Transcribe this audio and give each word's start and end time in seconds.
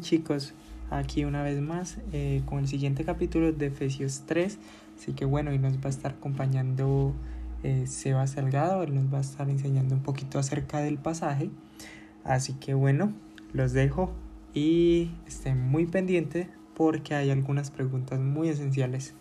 chicos, 0.00 0.54
aquí 0.90 1.24
una 1.24 1.42
vez 1.42 1.60
más 1.60 1.98
eh, 2.12 2.42
con 2.46 2.58
el 2.58 2.68
siguiente 2.68 3.04
capítulo 3.04 3.52
de 3.52 3.66
Efesios 3.66 4.22
3. 4.26 4.58
Así 4.96 5.12
que 5.12 5.24
bueno, 5.24 5.50
hoy 5.50 5.58
nos 5.58 5.76
va 5.76 5.86
a 5.86 5.88
estar 5.88 6.12
acompañando 6.12 7.14
eh, 7.62 7.84
Seba 7.86 8.26
Salgado, 8.26 8.82
él 8.82 8.94
nos 8.94 9.12
va 9.12 9.18
a 9.18 9.20
estar 9.20 9.48
enseñando 9.48 9.94
un 9.94 10.02
poquito 10.02 10.38
acerca 10.38 10.80
del 10.80 10.98
pasaje. 10.98 11.50
Así 12.24 12.54
que 12.54 12.74
bueno, 12.74 13.12
los 13.52 13.72
dejo 13.72 14.12
y 14.52 15.12
estén 15.26 15.60
muy 15.60 15.86
pendientes 15.86 16.48
porque 16.74 17.14
hay 17.14 17.30
algunas 17.30 17.70
preguntas 17.70 18.18
muy 18.18 18.48
esenciales. 18.48 19.14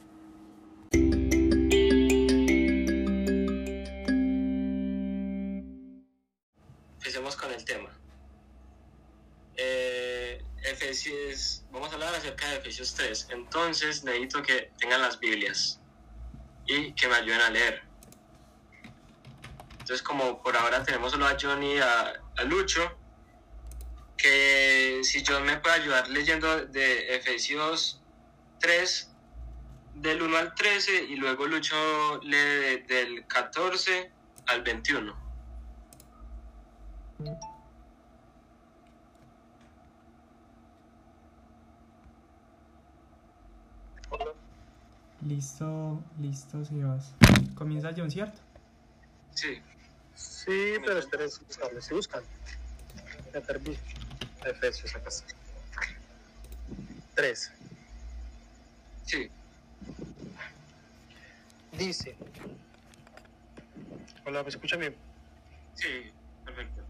Acerca 12.28 12.50
de 12.50 12.58
Efesios 12.58 12.94
3. 12.96 13.28
Entonces 13.32 14.04
necesito 14.04 14.42
que 14.42 14.72
tengan 14.78 15.02
las 15.02 15.20
Biblias 15.20 15.80
y 16.66 16.94
que 16.94 17.08
me 17.08 17.16
ayuden 17.16 17.42
a 17.42 17.50
leer. 17.50 17.82
Entonces, 19.72 20.02
como 20.02 20.42
por 20.42 20.56
ahora 20.58 20.84
tenemos 20.84 21.12
solo 21.14 21.26
a 21.28 21.38
Johnny 21.40 21.80
a, 21.80 22.14
a 22.38 22.44
Lucho, 22.44 22.98
que 24.18 25.00
si 25.04 25.24
John 25.26 25.44
me 25.46 25.58
puede 25.58 25.76
ayudar 25.76 26.10
leyendo 26.10 26.66
de 26.66 27.16
Efesios 27.16 28.02
3, 28.60 29.12
del 29.96 30.22
1 30.22 30.38
al 30.38 30.54
13, 30.56 31.04
y 31.04 31.16
luego 31.16 31.48
Lucho 31.48 32.20
lee 32.24 32.36
de- 32.38 32.84
del 32.88 33.28
14 33.28 34.12
al 34.48 34.62
21. 34.64 35.16
Listo, 45.26 46.02
listo, 46.20 46.64
Sebas. 46.66 47.14
Comienza 47.56 47.92
John, 47.96 48.12
¿cierto? 48.12 48.40
Sí, 49.34 49.62
Sí, 50.18 50.74
pero 50.84 50.98
esperen 50.98 51.30
si 51.30 51.44
buscan. 51.46 51.82
Si 51.82 51.94
buscan. 51.94 52.24
Ya 53.34 53.42
perdí. 53.42 53.78
Efesios 54.44 54.96
acá 54.96 55.10
está. 55.10 55.34
Tres. 57.14 57.52
sí. 59.06 59.30
Dice. 61.74 62.16
Hola, 64.26 64.42
¿me 64.42 64.50
escuchan 64.50 64.80
bien? 64.80 64.96
Sí, 65.76 66.12
perfecto. 66.44 66.82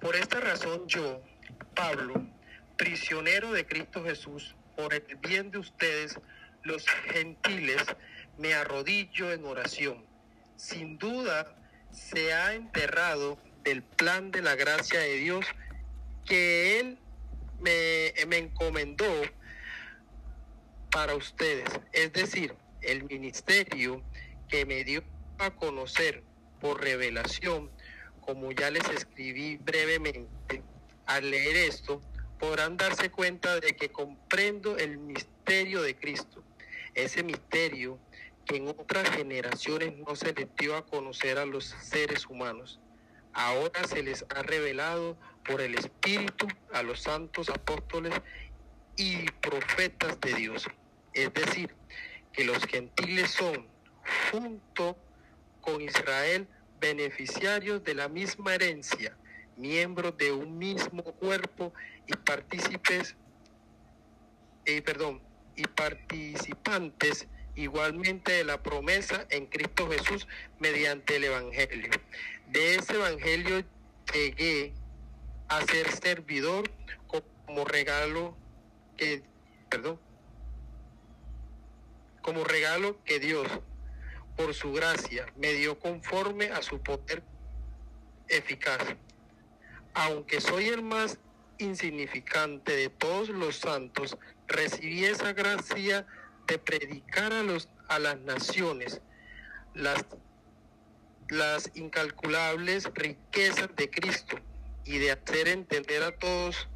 Por 0.00 0.16
esta 0.16 0.40
razón 0.40 0.86
yo, 0.86 1.22
Pablo, 1.74 2.26
prisionero 2.76 3.52
de 3.52 3.66
Cristo 3.66 4.04
Jesús, 4.04 4.54
por 4.80 4.94
el 4.94 5.16
bien 5.16 5.50
de 5.50 5.58
ustedes, 5.58 6.18
los 6.62 6.86
gentiles, 7.12 7.82
me 8.38 8.54
arrodillo 8.54 9.30
en 9.30 9.44
oración. 9.44 10.06
Sin 10.56 10.96
duda 10.96 11.54
se 11.90 12.32
ha 12.32 12.54
enterrado 12.54 13.38
del 13.62 13.82
plan 13.82 14.30
de 14.30 14.40
la 14.40 14.54
gracia 14.54 15.00
de 15.00 15.16
Dios 15.16 15.44
que 16.24 16.80
Él 16.80 16.98
me, 17.60 18.14
me 18.26 18.38
encomendó 18.38 19.12
para 20.90 21.14
ustedes. 21.14 21.68
Es 21.92 22.12
decir, 22.14 22.54
el 22.80 23.04
ministerio 23.04 24.02
que 24.48 24.64
me 24.64 24.82
dio 24.84 25.04
a 25.38 25.50
conocer 25.50 26.22
por 26.58 26.80
revelación 26.80 27.70
como 28.22 28.50
ya 28.52 28.70
les 28.70 28.88
escribí 28.88 29.56
brevemente, 29.58 30.62
al 31.06 31.30
leer 31.30 31.56
esto 31.56 32.00
podrán 32.40 32.78
darse 32.78 33.10
cuenta 33.10 33.60
de 33.60 33.76
que 33.76 33.90
comprendo 33.90 34.78
el 34.78 34.98
misterio 34.98 35.82
de 35.82 35.94
Cristo, 35.94 36.42
ese 36.94 37.22
misterio 37.22 37.98
que 38.46 38.56
en 38.56 38.68
otras 38.68 39.08
generaciones 39.10 39.96
no 39.98 40.16
se 40.16 40.32
les 40.32 40.48
dio 40.56 40.74
a 40.74 40.86
conocer 40.86 41.38
a 41.38 41.44
los 41.44 41.66
seres 41.66 42.26
humanos. 42.26 42.80
Ahora 43.32 43.84
se 43.86 44.02
les 44.02 44.24
ha 44.34 44.42
revelado 44.42 45.16
por 45.44 45.60
el 45.60 45.76
Espíritu 45.76 46.48
a 46.72 46.82
los 46.82 47.00
santos 47.00 47.48
apóstoles 47.50 48.12
y 48.96 49.30
profetas 49.40 50.18
de 50.20 50.34
Dios. 50.34 50.66
Es 51.12 51.32
decir, 51.32 51.74
que 52.32 52.44
los 52.44 52.64
gentiles 52.64 53.30
son, 53.30 53.66
junto 54.32 54.96
con 55.60 55.80
Israel, 55.82 56.48
beneficiarios 56.80 57.84
de 57.84 57.94
la 57.94 58.08
misma 58.08 58.54
herencia, 58.54 59.16
miembros 59.56 60.16
de 60.16 60.32
un 60.32 60.58
mismo 60.58 61.02
cuerpo 61.02 61.72
y 62.06 62.12
partícipes, 62.14 63.16
eh, 64.64 64.82
perdón, 64.82 65.20
y 65.56 65.64
participantes 65.64 67.26
igualmente 67.54 68.32
de 68.32 68.44
la 68.44 68.62
promesa 68.62 69.26
en 69.30 69.46
Cristo 69.46 69.90
Jesús 69.90 70.26
mediante 70.58 71.16
el 71.16 71.24
Evangelio. 71.24 71.90
De 72.48 72.76
ese 72.76 72.94
Evangelio 72.94 73.64
llegué 74.12 74.72
a 75.48 75.60
ser 75.66 75.90
servidor 75.90 76.70
como 77.46 77.64
regalo 77.64 78.36
que, 78.96 79.22
perdón, 79.68 79.98
como 82.22 82.44
regalo 82.44 83.02
que 83.04 83.18
Dios 83.18 83.48
por 84.36 84.54
su 84.54 84.72
gracia 84.72 85.26
me 85.36 85.52
dio 85.52 85.78
conforme 85.78 86.46
a 86.46 86.62
su 86.62 86.80
poder 86.80 87.22
eficaz. 88.28 88.80
Aunque 89.94 90.40
soy 90.40 90.68
el 90.68 90.82
más 90.82 91.18
insignificante 91.58 92.74
de 92.74 92.88
todos 92.88 93.28
los 93.28 93.56
santos, 93.56 94.16
recibí 94.46 95.04
esa 95.04 95.32
gracia 95.32 96.06
de 96.46 96.58
predicar 96.58 97.32
a, 97.32 97.42
los, 97.42 97.68
a 97.88 97.98
las 97.98 98.18
naciones 98.20 99.00
las, 99.74 100.04
las 101.28 101.70
incalculables 101.74 102.90
riquezas 102.94 103.68
de 103.76 103.90
Cristo 103.90 104.36
y 104.84 104.98
de 104.98 105.12
hacer 105.12 105.48
entender 105.48 106.02
a 106.02 106.12
todos 106.12 106.68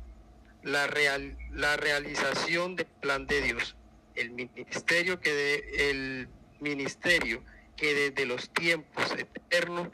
la, 0.63 0.87
real, 0.87 1.37
la 1.53 1.77
realización 1.77 2.77
del 2.77 2.87
plan 2.87 3.27
de 3.27 3.41
Dios. 3.41 3.77
El 4.15 4.31
ministerio 4.31 5.21
que 5.21 5.33
de, 5.33 5.91
el 5.91 6.29
ministerio 6.61 7.43
que 7.77 7.95
desde 7.95 8.27
los 8.27 8.49
tiempos 8.51 9.11
eternos 9.13 9.89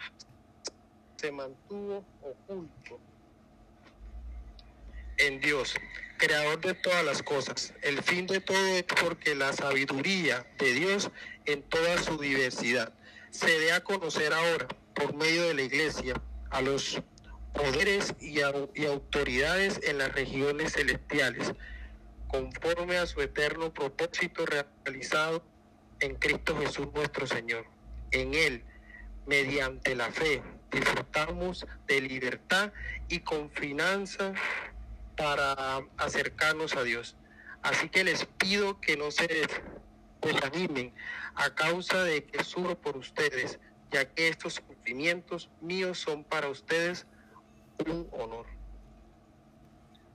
se 1.16 1.32
mantuvo 1.32 2.04
oculto 2.22 3.00
en 5.20 5.40
Dios, 5.40 5.74
creador 6.16 6.60
de 6.60 6.74
todas 6.74 7.04
las 7.04 7.22
cosas. 7.22 7.74
El 7.82 8.02
fin 8.02 8.26
de 8.26 8.40
todo 8.40 8.66
es 8.66 8.84
porque 8.84 9.34
la 9.34 9.52
sabiduría 9.52 10.46
de 10.58 10.72
Dios 10.74 11.10
en 11.46 11.62
toda 11.62 12.02
su 12.02 12.18
diversidad 12.18 12.92
se 13.30 13.58
dé 13.60 13.72
a 13.72 13.80
conocer 13.80 14.32
ahora 14.32 14.66
por 14.94 15.14
medio 15.14 15.44
de 15.44 15.54
la 15.54 15.62
iglesia 15.62 16.20
a 16.50 16.60
los 16.60 17.00
poderes 17.52 18.14
y, 18.20 18.40
y 18.40 18.86
autoridades 18.86 19.80
en 19.84 19.98
las 19.98 20.12
regiones 20.12 20.72
celestiales, 20.72 21.52
conforme 22.28 22.96
a 22.98 23.06
su 23.06 23.20
eterno 23.20 23.72
propósito 23.72 24.44
realizado 24.46 25.44
en 26.00 26.14
Cristo 26.16 26.56
Jesús 26.58 26.88
nuestro 26.92 27.26
Señor. 27.26 27.66
En 28.10 28.34
Él, 28.34 28.64
mediante 29.26 29.94
la 29.94 30.10
fe, 30.10 30.42
disfrutamos 30.70 31.66
de 31.86 32.00
libertad 32.00 32.72
y 33.08 33.20
confianza 33.20 34.32
para 35.20 35.86
acercarnos 35.98 36.74
a 36.76 36.82
Dios. 36.82 37.14
Así 37.62 37.90
que 37.90 38.04
les 38.04 38.24
pido 38.24 38.80
que 38.80 38.96
no 38.96 39.10
se 39.10 39.28
desanimen 40.22 40.94
a 41.34 41.54
causa 41.54 42.02
de 42.04 42.24
que 42.24 42.42
sufro 42.42 42.80
por 42.80 42.96
ustedes, 42.96 43.60
ya 43.92 44.06
que 44.06 44.28
estos 44.28 44.54
sufrimientos 44.54 45.50
míos 45.60 45.98
son 45.98 46.24
para 46.24 46.48
ustedes 46.48 47.06
un 47.86 48.08
honor. 48.12 48.46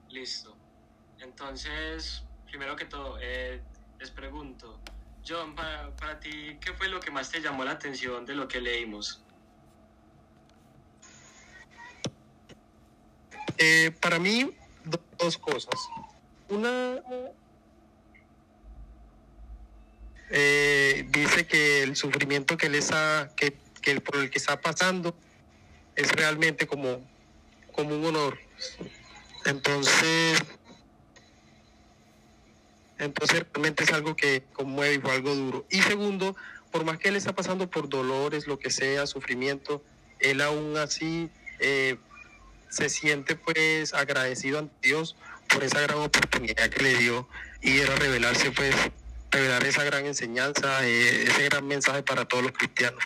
Listo. 0.08 0.56
Entonces, 1.20 2.24
primero 2.46 2.74
que 2.74 2.86
todo, 2.86 3.18
eh, 3.20 3.62
les 4.00 4.10
pregunto, 4.10 4.80
John, 5.26 5.54
para, 5.54 5.94
para 5.94 6.18
ti, 6.18 6.58
¿qué 6.60 6.72
fue 6.72 6.88
lo 6.88 6.98
que 6.98 7.12
más 7.12 7.30
te 7.30 7.40
llamó 7.40 7.64
la 7.64 7.72
atención 7.72 8.26
de 8.26 8.34
lo 8.34 8.48
que 8.48 8.60
leímos? 8.60 9.22
Eh, 13.58 13.92
para 14.00 14.18
mí, 14.18 14.52
dos 15.26 15.38
cosas. 15.38 15.88
Una, 16.48 17.02
eh, 20.30 21.04
dice 21.10 21.46
que 21.46 21.82
el 21.82 21.96
sufrimiento 21.96 22.56
que 22.56 22.66
él 22.66 22.76
está, 22.76 23.30
que, 23.36 23.58
que 23.82 23.90
el- 23.90 24.00
por 24.02 24.16
el 24.16 24.30
que 24.30 24.38
está 24.38 24.60
pasando 24.60 25.16
es 25.96 26.12
realmente 26.12 26.66
como, 26.66 27.00
como 27.72 27.96
un 27.96 28.04
honor. 28.06 28.38
Entonces, 29.44 30.38
entonces 32.98 33.44
realmente 33.52 33.84
es 33.84 33.92
algo 33.92 34.14
que 34.14 34.44
conmueve 34.52 35.00
y 35.04 35.10
algo 35.10 35.34
duro. 35.34 35.66
Y 35.70 35.82
segundo, 35.82 36.36
por 36.70 36.84
más 36.84 36.98
que 36.98 37.08
él 37.08 37.16
está 37.16 37.34
pasando 37.34 37.68
por 37.68 37.88
dolores, 37.88 38.46
lo 38.46 38.58
que 38.58 38.70
sea, 38.70 39.06
sufrimiento, 39.06 39.82
él 40.20 40.40
aún 40.40 40.76
así 40.76 41.30
eh, 41.60 41.96
se 42.68 42.88
siente 42.88 43.36
pues 43.36 43.94
agradecido 43.94 44.58
ante 44.58 44.74
Dios 44.88 45.16
por 45.48 45.64
esa 45.64 45.80
gran 45.80 45.98
oportunidad 45.98 46.68
que 46.68 46.82
le 46.82 46.96
dio 46.96 47.28
y 47.62 47.78
era 47.78 47.94
revelarse 47.96 48.50
pues, 48.50 48.74
revelar 49.30 49.64
esa 49.64 49.84
gran 49.84 50.06
enseñanza, 50.06 50.86
eh, 50.86 51.24
ese 51.24 51.44
gran 51.48 51.66
mensaje 51.66 52.02
para 52.02 52.24
todos 52.24 52.44
los 52.44 52.52
cristianos. 52.52 53.00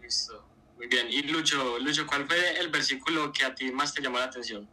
Listo, 0.00 0.44
muy 0.76 0.86
bien. 0.88 1.06
Y 1.10 1.22
Lucho, 1.22 1.78
Lucho, 1.78 2.06
¿cuál 2.06 2.26
fue 2.26 2.58
el 2.60 2.70
versículo 2.70 3.32
que 3.32 3.44
a 3.44 3.54
ti 3.54 3.70
más 3.72 3.94
te 3.94 4.02
llamó 4.02 4.18
la 4.18 4.24
atención? 4.24 4.68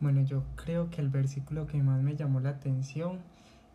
Bueno, 0.00 0.22
yo 0.24 0.44
creo 0.56 0.90
que 0.90 1.00
el 1.00 1.08
versículo 1.08 1.66
que 1.66 1.78
más 1.78 2.02
me 2.02 2.14
llamó 2.14 2.40
la 2.40 2.50
atención 2.50 3.22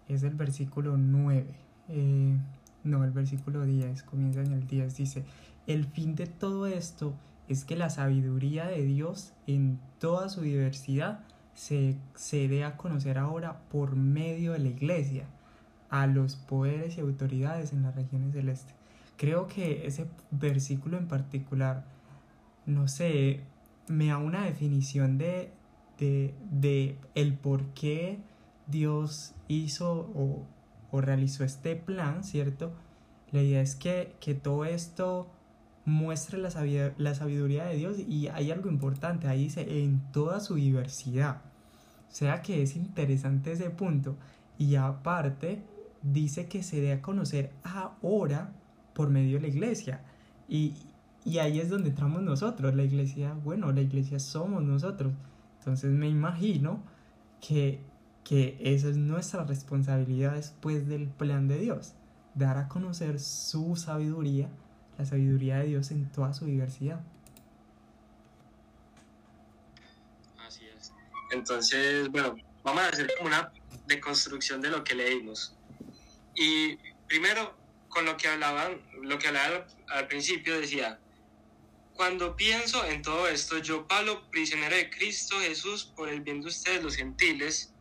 es 0.07 0.24
el 0.24 0.36
versículo 0.36 0.95
9. 0.95 1.56
Eh, 1.89 2.38
no, 2.89 3.03
el 3.03 3.12
versículo 3.12 3.65
10, 3.65 4.03
comienza 4.03 4.41
en 4.41 4.53
el 4.53 4.68
10, 4.68 4.95
dice, 4.95 5.24
el 5.68 5.86
fin 5.86 6.15
de 6.15 6.27
todo 6.27 6.68
esto 6.68 7.13
es 7.47 7.65
que 7.65 7.75
la 7.75 7.89
sabiduría 7.89 8.65
de 8.65 8.83
Dios 8.83 9.33
en 9.47 9.80
toda 10.00 10.30
su 10.30 10.41
diversidad 10.41 11.21
se, 11.53 11.97
se 12.15 12.47
dé 12.47 12.63
a 12.63 12.77
conocer 12.77 13.18
ahora 13.18 13.62
por 13.71 13.95
medio 13.95 14.53
de 14.53 14.59
la 14.59 14.69
iglesia 14.69 15.25
a 15.89 16.07
los 16.07 16.36
poderes 16.36 16.97
y 16.97 17.01
autoridades 17.01 17.74
en 17.74 17.83
las 17.83 17.95
regiones 17.95 18.33
celestes. 18.33 18.75
Creo 19.18 19.47
que 19.47 19.86
ese 19.86 20.07
versículo 20.31 20.97
en 20.97 21.07
particular, 21.07 21.83
no 22.65 22.88
sé, 22.88 23.41
me 23.88 24.07
da 24.07 24.18
una 24.18 24.45
definición 24.45 25.18
de, 25.18 25.51
de, 25.97 26.33
de 26.51 26.97
el 27.15 27.33
por 27.33 27.65
qué 27.74 28.19
Dios 28.68 29.33
hizo 29.47 30.12
o, 30.15 30.45
o, 30.91 31.01
realizó 31.01 31.44
este 31.44 31.75
plan, 31.75 32.24
¿cierto? 32.24 32.71
La 33.31 33.41
idea 33.41 33.62
es 33.62 33.75
que, 33.75 34.15
que 34.19 34.33
todo 34.33 34.65
esto 34.65 35.30
muestre 35.86 36.38
la 36.38 36.51
sabiduría, 36.51 36.94
la 36.97 37.15
sabiduría 37.15 37.65
de 37.65 37.75
Dios 37.75 37.97
y 38.00 38.27
hay 38.27 38.51
algo 38.51 38.69
importante, 38.69 39.27
ahí 39.27 39.44
dice 39.44 39.83
en 39.83 40.01
toda 40.12 40.39
su 40.39 40.56
diversidad. 40.56 41.41
O 42.09 42.12
sea 42.12 42.41
que 42.41 42.62
es 42.62 42.75
interesante 42.75 43.51
ese 43.51 43.69
punto. 43.69 44.15
Y 44.57 44.75
aparte, 44.75 45.62
dice 46.01 46.47
que 46.47 46.63
se 46.63 46.81
dé 46.81 46.94
a 46.94 47.01
conocer 47.01 47.51
ahora 47.63 48.51
por 48.94 49.09
medio 49.09 49.38
de 49.38 49.41
la 49.41 49.47
iglesia. 49.47 50.01
Y, 50.47 50.74
y 51.24 51.38
ahí 51.38 51.59
es 51.59 51.69
donde 51.69 51.89
entramos 51.89 52.21
nosotros. 52.24 52.75
La 52.75 52.83
iglesia, 52.83 53.33
bueno, 53.44 53.71
la 53.71 53.81
iglesia 53.81 54.19
somos 54.19 54.63
nosotros. 54.63 55.13
Entonces 55.59 55.91
me 55.91 56.09
imagino 56.09 56.81
que, 57.39 57.81
que 58.24 58.57
esa 58.60 58.89
es 58.89 58.98
nuestra 58.98 59.44
responsabilidad 59.44 60.33
después 60.33 60.88
del 60.88 61.07
plan 61.07 61.48
de 61.48 61.60
Dios. 61.60 61.94
Dar 62.36 62.57
a 62.57 62.68
conocer 62.68 63.19
su 63.19 63.75
sabiduría, 63.75 64.50
la 64.98 65.06
sabiduría 65.06 65.57
de 65.60 65.68
Dios 65.68 65.92
en 65.92 66.12
toda 66.12 66.33
su 66.33 66.45
diversidad. 66.45 67.01
Así 70.45 70.66
es. 70.66 70.94
Entonces, 71.31 72.10
bueno, 72.10 72.36
vamos 72.63 72.83
a 72.83 72.89
hacer 72.89 73.10
como 73.18 73.30
una 73.30 73.51
deconstrucción 73.88 74.62
de 74.62 74.69
lo 74.69 74.83
que 74.83 74.95
leímos. 74.95 75.56
Y 76.36 76.77
primero, 77.07 77.56
con 77.89 78.06
lo 78.06 78.15
que 78.15 78.27
hablaban, 78.27 78.81
lo 79.01 79.18
que 79.18 79.27
hablaban 79.27 79.65
al 79.88 80.07
principio 80.07 80.60
decía, 80.60 81.00
cuando 82.00 82.36
pienso 82.38 82.86
en 82.86 83.01
todo 83.01 83.27
esto, 83.27 83.57
yo, 83.57 83.86
Pablo, 83.86 84.30
prisionero 84.31 84.74
de 84.74 84.89
Cristo 84.89 85.38
Jesús, 85.42 85.83
por 85.83 86.07
el 86.07 86.22
bien 86.22 86.39
de 86.39 86.48
ustedes 86.48 86.81
los 86.81 86.95
gentiles, 86.95 87.74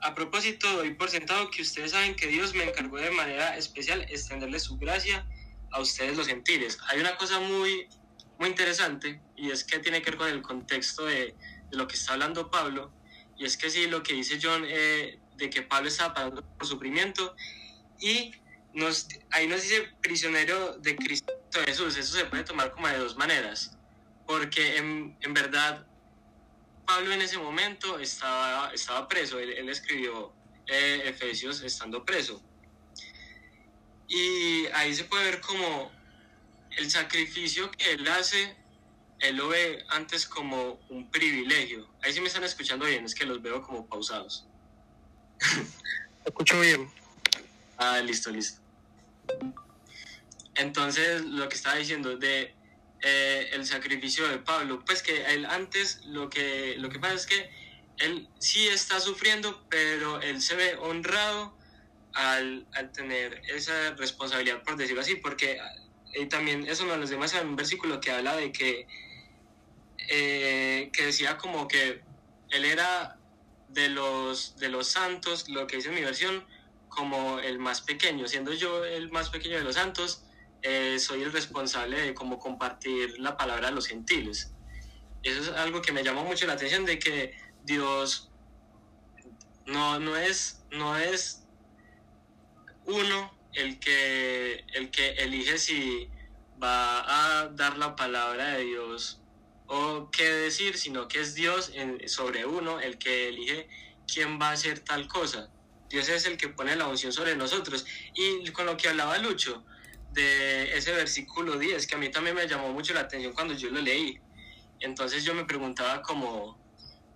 a 0.00 0.14
propósito, 0.14 0.70
doy 0.74 0.94
por 0.94 1.10
sentado 1.10 1.50
que 1.50 1.62
ustedes 1.62 1.92
saben 1.92 2.14
que 2.14 2.26
Dios 2.26 2.54
me 2.54 2.64
encargó 2.64 2.98
de 2.98 3.10
manera 3.10 3.56
especial 3.56 4.02
extenderle 4.08 4.60
su 4.60 4.78
gracia 4.78 5.26
a 5.72 5.80
ustedes 5.80 6.16
los 6.16 6.26
gentiles. 6.26 6.78
Hay 6.88 7.00
una 7.00 7.16
cosa 7.16 7.40
muy, 7.40 7.88
muy 8.38 8.48
interesante 8.48 9.20
y 9.36 9.50
es 9.50 9.64
que 9.64 9.78
tiene 9.78 10.02
que 10.02 10.10
ver 10.10 10.18
con 10.18 10.28
el 10.28 10.42
contexto 10.42 11.04
de, 11.04 11.34
de 11.70 11.76
lo 11.76 11.86
que 11.86 11.94
está 11.94 12.12
hablando 12.12 12.50
Pablo 12.50 12.92
y 13.38 13.44
es 13.44 13.56
que 13.56 13.70
sí, 13.70 13.86
lo 13.86 14.02
que 14.02 14.14
dice 14.14 14.38
John 14.42 14.64
eh, 14.66 15.18
de 15.36 15.48
que 15.48 15.62
Pablo 15.62 15.88
estaba 15.88 16.12
pagando 16.12 16.42
por 16.42 16.66
sufrimiento 16.66 17.36
y 18.00 18.32
nos, 18.74 19.06
ahí 19.30 19.46
nos 19.46 19.62
dice 19.62 19.88
prisionero 20.02 20.76
de 20.78 20.96
Cristo 20.96 21.32
Jesús. 21.64 21.96
Eso 21.96 22.16
se 22.16 22.24
puede 22.24 22.42
tomar 22.42 22.72
como 22.72 22.88
de 22.88 22.98
dos 22.98 23.16
maneras, 23.16 23.78
porque 24.26 24.76
en, 24.76 25.16
en 25.20 25.34
verdad 25.34 25.86
Pablo 26.88 27.12
en 27.12 27.20
ese 27.20 27.36
momento 27.36 27.98
estaba, 27.98 28.72
estaba 28.72 29.06
preso, 29.06 29.38
él, 29.38 29.50
él 29.50 29.68
escribió 29.68 30.32
eh, 30.66 31.02
Efesios 31.04 31.60
estando 31.60 32.02
preso. 32.02 32.42
Y 34.08 34.64
ahí 34.68 34.94
se 34.94 35.04
puede 35.04 35.24
ver 35.24 35.40
como 35.42 35.92
el 36.78 36.90
sacrificio 36.90 37.70
que 37.72 37.92
él 37.92 38.08
hace, 38.08 38.56
él 39.20 39.36
lo 39.36 39.48
ve 39.48 39.84
antes 39.90 40.26
como 40.26 40.80
un 40.88 41.10
privilegio. 41.10 41.86
Ahí 42.02 42.14
sí 42.14 42.22
me 42.22 42.28
están 42.28 42.44
escuchando 42.44 42.86
bien, 42.86 43.04
es 43.04 43.14
que 43.14 43.26
los 43.26 43.42
veo 43.42 43.62
como 43.62 43.86
pausados. 43.86 44.46
Escucho 46.24 46.58
bien. 46.58 46.90
Ah, 47.76 48.00
listo, 48.00 48.30
listo. 48.30 48.62
Entonces, 50.54 51.20
lo 51.20 51.50
que 51.50 51.54
estaba 51.54 51.76
diciendo 51.76 52.16
de 52.16 52.54
eh, 53.02 53.50
el 53.52 53.66
sacrificio 53.66 54.28
de 54.28 54.38
Pablo, 54.38 54.82
pues 54.84 55.02
que 55.02 55.24
él 55.32 55.46
antes 55.46 56.04
lo 56.06 56.28
que, 56.28 56.74
lo 56.78 56.88
que 56.88 56.98
pasa 56.98 57.14
es 57.14 57.26
que 57.26 57.50
él 57.98 58.28
sí 58.38 58.68
está 58.68 59.00
sufriendo, 59.00 59.64
pero 59.68 60.20
él 60.20 60.40
se 60.40 60.54
ve 60.54 60.76
honrado 60.76 61.56
al, 62.12 62.66
al 62.72 62.92
tener 62.92 63.42
esa 63.48 63.94
responsabilidad, 63.94 64.62
por 64.62 64.76
decirlo 64.76 65.00
así, 65.02 65.16
porque 65.16 65.60
y 66.14 66.26
también 66.26 66.66
eso 66.66 66.84
nos 66.86 66.98
lo 66.98 67.06
demuestra 67.06 67.40
en 67.40 67.48
un 67.48 67.56
versículo 67.56 68.00
que 68.00 68.10
habla 68.10 68.36
de 68.36 68.52
que, 68.52 68.86
eh, 70.08 70.90
que 70.92 71.06
decía 71.06 71.36
como 71.36 71.68
que 71.68 72.02
él 72.50 72.64
era 72.64 73.18
de 73.68 73.88
los, 73.88 74.56
de 74.56 74.68
los 74.68 74.88
santos, 74.88 75.48
lo 75.48 75.66
que 75.66 75.76
dice 75.76 75.90
mi 75.90 76.00
versión, 76.00 76.44
como 76.88 77.38
el 77.40 77.58
más 77.58 77.82
pequeño, 77.82 78.26
siendo 78.26 78.52
yo 78.52 78.84
el 78.84 79.10
más 79.10 79.28
pequeño 79.30 79.58
de 79.58 79.64
los 79.64 79.74
santos, 79.74 80.24
eh, 80.62 80.98
soy 80.98 81.22
el 81.22 81.32
responsable 81.32 82.00
de 82.00 82.14
cómo 82.14 82.38
compartir 82.38 83.18
la 83.18 83.36
palabra 83.36 83.68
a 83.68 83.70
los 83.70 83.86
gentiles. 83.86 84.52
Eso 85.22 85.40
es 85.40 85.48
algo 85.48 85.82
que 85.82 85.92
me 85.92 86.02
llamó 86.02 86.24
mucho 86.24 86.46
la 86.46 86.54
atención 86.54 86.84
de 86.84 86.98
que 86.98 87.36
Dios 87.64 88.30
no, 89.66 89.98
no, 89.98 90.16
es, 90.16 90.62
no 90.70 90.96
es 90.96 91.44
uno 92.86 93.36
el 93.52 93.78
que, 93.78 94.64
el 94.74 94.90
que 94.90 95.10
elige 95.12 95.58
si 95.58 96.08
va 96.62 97.42
a 97.42 97.48
dar 97.48 97.76
la 97.76 97.94
palabra 97.96 98.54
de 98.54 98.64
Dios 98.64 99.20
o 99.66 100.10
qué 100.10 100.24
decir, 100.24 100.78
sino 100.78 101.08
que 101.08 101.20
es 101.20 101.34
Dios 101.34 101.70
en, 101.74 102.08
sobre 102.08 102.46
uno 102.46 102.80
el 102.80 102.98
que 102.98 103.28
elige 103.28 103.68
quién 104.12 104.40
va 104.40 104.50
a 104.50 104.52
hacer 104.52 104.80
tal 104.80 105.06
cosa. 105.08 105.50
Dios 105.90 106.08
es 106.08 106.26
el 106.26 106.36
que 106.36 106.48
pone 106.48 106.76
la 106.76 106.86
unción 106.86 107.12
sobre 107.12 107.36
nosotros. 107.36 107.86
Y 108.14 108.50
con 108.50 108.66
lo 108.66 108.76
que 108.76 108.88
hablaba 108.88 109.18
Lucho, 109.18 109.64
ese 110.18 110.92
versículo 110.92 111.58
10, 111.58 111.86
que 111.86 111.94
a 111.94 111.98
mí 111.98 112.08
también 112.10 112.36
me 112.36 112.46
llamó 112.46 112.72
mucho 112.72 112.94
la 112.94 113.00
atención 113.00 113.32
cuando 113.32 113.54
yo 113.54 113.70
lo 113.70 113.80
leí. 113.80 114.20
Entonces 114.80 115.24
yo 115.24 115.34
me 115.34 115.44
preguntaba 115.44 116.02
como, 116.02 116.58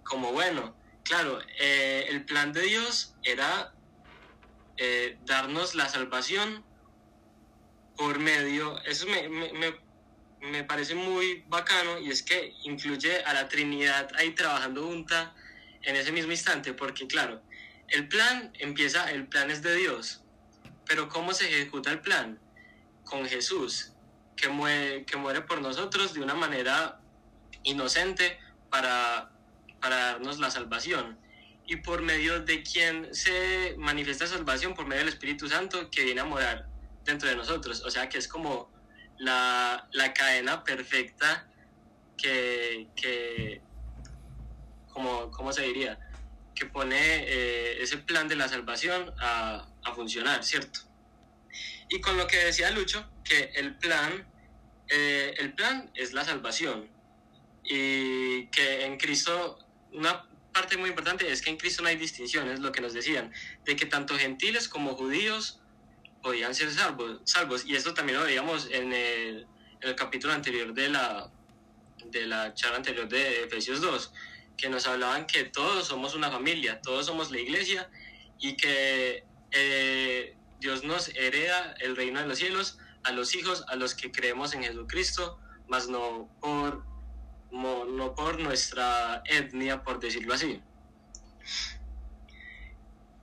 como 0.02 0.32
bueno, 0.32 0.74
claro, 1.04 1.40
eh, 1.58 2.06
el 2.08 2.24
plan 2.24 2.52
de 2.52 2.62
Dios 2.62 3.14
era 3.22 3.72
eh, 4.76 5.16
darnos 5.24 5.74
la 5.74 5.88
salvación 5.88 6.64
por 7.96 8.18
medio, 8.18 8.80
eso 8.82 9.06
me, 9.06 9.28
me, 9.28 9.52
me, 9.52 9.74
me, 10.40 10.64
parece 10.64 10.94
muy 10.94 11.44
bacano 11.46 11.98
y 11.98 12.10
es 12.10 12.22
que 12.22 12.54
incluye 12.64 13.22
a 13.24 13.34
la 13.34 13.48
Trinidad 13.48 14.08
ahí 14.16 14.30
trabajando 14.30 14.86
junta 14.86 15.34
en 15.82 15.96
ese 15.96 16.10
mismo 16.10 16.32
instante, 16.32 16.72
porque 16.72 17.06
claro, 17.06 17.42
el 17.88 18.08
plan 18.08 18.50
empieza, 18.58 19.10
el 19.10 19.28
plan 19.28 19.50
es 19.50 19.62
de 19.62 19.76
Dios, 19.76 20.22
pero 20.86 21.08
¿cómo 21.08 21.34
se 21.34 21.48
ejecuta 21.48 21.92
el 21.92 22.00
plan? 22.00 22.40
Con 23.12 23.26
Jesús, 23.26 23.92
que 24.34 24.48
muere, 24.48 25.04
que 25.04 25.18
muere 25.18 25.42
por 25.42 25.60
nosotros 25.60 26.14
de 26.14 26.20
una 26.20 26.32
manera 26.32 26.98
inocente 27.62 28.38
para, 28.70 29.30
para 29.82 29.96
darnos 29.96 30.38
la 30.38 30.50
salvación. 30.50 31.18
Y 31.66 31.76
por 31.76 32.00
medio 32.00 32.40
de 32.40 32.62
quien 32.62 33.14
se 33.14 33.74
manifiesta 33.76 34.26
salvación, 34.26 34.74
por 34.74 34.86
medio 34.86 35.00
del 35.00 35.12
Espíritu 35.12 35.46
Santo 35.46 35.90
que 35.90 36.04
viene 36.04 36.22
a 36.22 36.24
morar 36.24 36.66
dentro 37.04 37.28
de 37.28 37.36
nosotros. 37.36 37.82
O 37.84 37.90
sea 37.90 38.08
que 38.08 38.16
es 38.16 38.26
como 38.26 38.72
la, 39.18 39.86
la 39.92 40.14
cadena 40.14 40.64
perfecta 40.64 41.46
que, 42.16 42.88
que 42.96 43.60
como, 44.88 45.30
¿cómo 45.30 45.52
se 45.52 45.64
diría? 45.64 45.98
que 46.54 46.66
pone 46.66 46.96
eh, 46.96 47.82
ese 47.82 47.98
plan 47.98 48.28
de 48.28 48.36
la 48.36 48.48
salvación 48.48 49.12
a, 49.20 49.66
a, 49.84 49.94
funcionar, 49.94 50.44
¿cierto? 50.44 50.80
Y 51.92 52.00
con 52.00 52.16
lo 52.16 52.26
que 52.26 52.38
decía 52.38 52.70
Lucho, 52.70 53.06
que 53.22 53.50
el 53.54 53.76
plan, 53.76 54.26
eh, 54.88 55.34
el 55.36 55.52
plan 55.52 55.90
es 55.94 56.14
la 56.14 56.24
salvación 56.24 56.88
y 57.62 58.46
que 58.46 58.86
en 58.86 58.96
Cristo, 58.96 59.58
una 59.92 60.26
parte 60.54 60.78
muy 60.78 60.88
importante 60.88 61.30
es 61.30 61.42
que 61.42 61.50
en 61.50 61.58
Cristo 61.58 61.82
no 61.82 61.90
hay 61.90 61.96
distinciones, 61.96 62.60
lo 62.60 62.72
que 62.72 62.80
nos 62.80 62.94
decían, 62.94 63.30
de 63.66 63.76
que 63.76 63.84
tanto 63.84 64.16
gentiles 64.16 64.68
como 64.68 64.94
judíos 64.94 65.60
podían 66.22 66.54
ser 66.54 66.72
salvos, 66.72 67.20
salvos. 67.24 67.66
y 67.66 67.76
esto 67.76 67.92
también 67.92 68.18
lo 68.18 68.24
veíamos 68.24 68.68
en 68.70 68.94
el, 68.94 69.46
en 69.82 69.88
el 69.90 69.94
capítulo 69.94 70.32
anterior 70.32 70.72
de 70.72 70.88
la, 70.88 71.30
de 72.06 72.24
la 72.24 72.54
charla 72.54 72.78
anterior 72.78 73.06
de 73.06 73.44
Efesios 73.44 73.82
2, 73.82 74.14
que 74.56 74.70
nos 74.70 74.86
hablaban 74.86 75.26
que 75.26 75.44
todos 75.44 75.88
somos 75.88 76.14
una 76.14 76.30
familia, 76.30 76.80
todos 76.80 77.04
somos 77.04 77.30
la 77.30 77.38
iglesia 77.38 77.90
y 78.38 78.56
que 78.56 79.24
eh, 79.50 80.36
Dios 80.62 80.84
nos 80.84 81.08
hereda 81.08 81.74
el 81.80 81.96
reino 81.96 82.20
de 82.20 82.28
los 82.28 82.38
cielos 82.38 82.78
a 83.02 83.10
los 83.10 83.34
hijos, 83.34 83.64
a 83.66 83.74
los 83.74 83.94
que 83.94 84.12
creemos 84.12 84.54
en 84.54 84.62
Jesucristo, 84.62 85.40
mas 85.66 85.88
no 85.88 86.30
por, 86.40 86.84
no, 87.50 88.14
por 88.14 88.38
nuestra 88.38 89.22
etnia, 89.26 89.82
por 89.82 89.98
decirlo 89.98 90.34
así. 90.34 90.62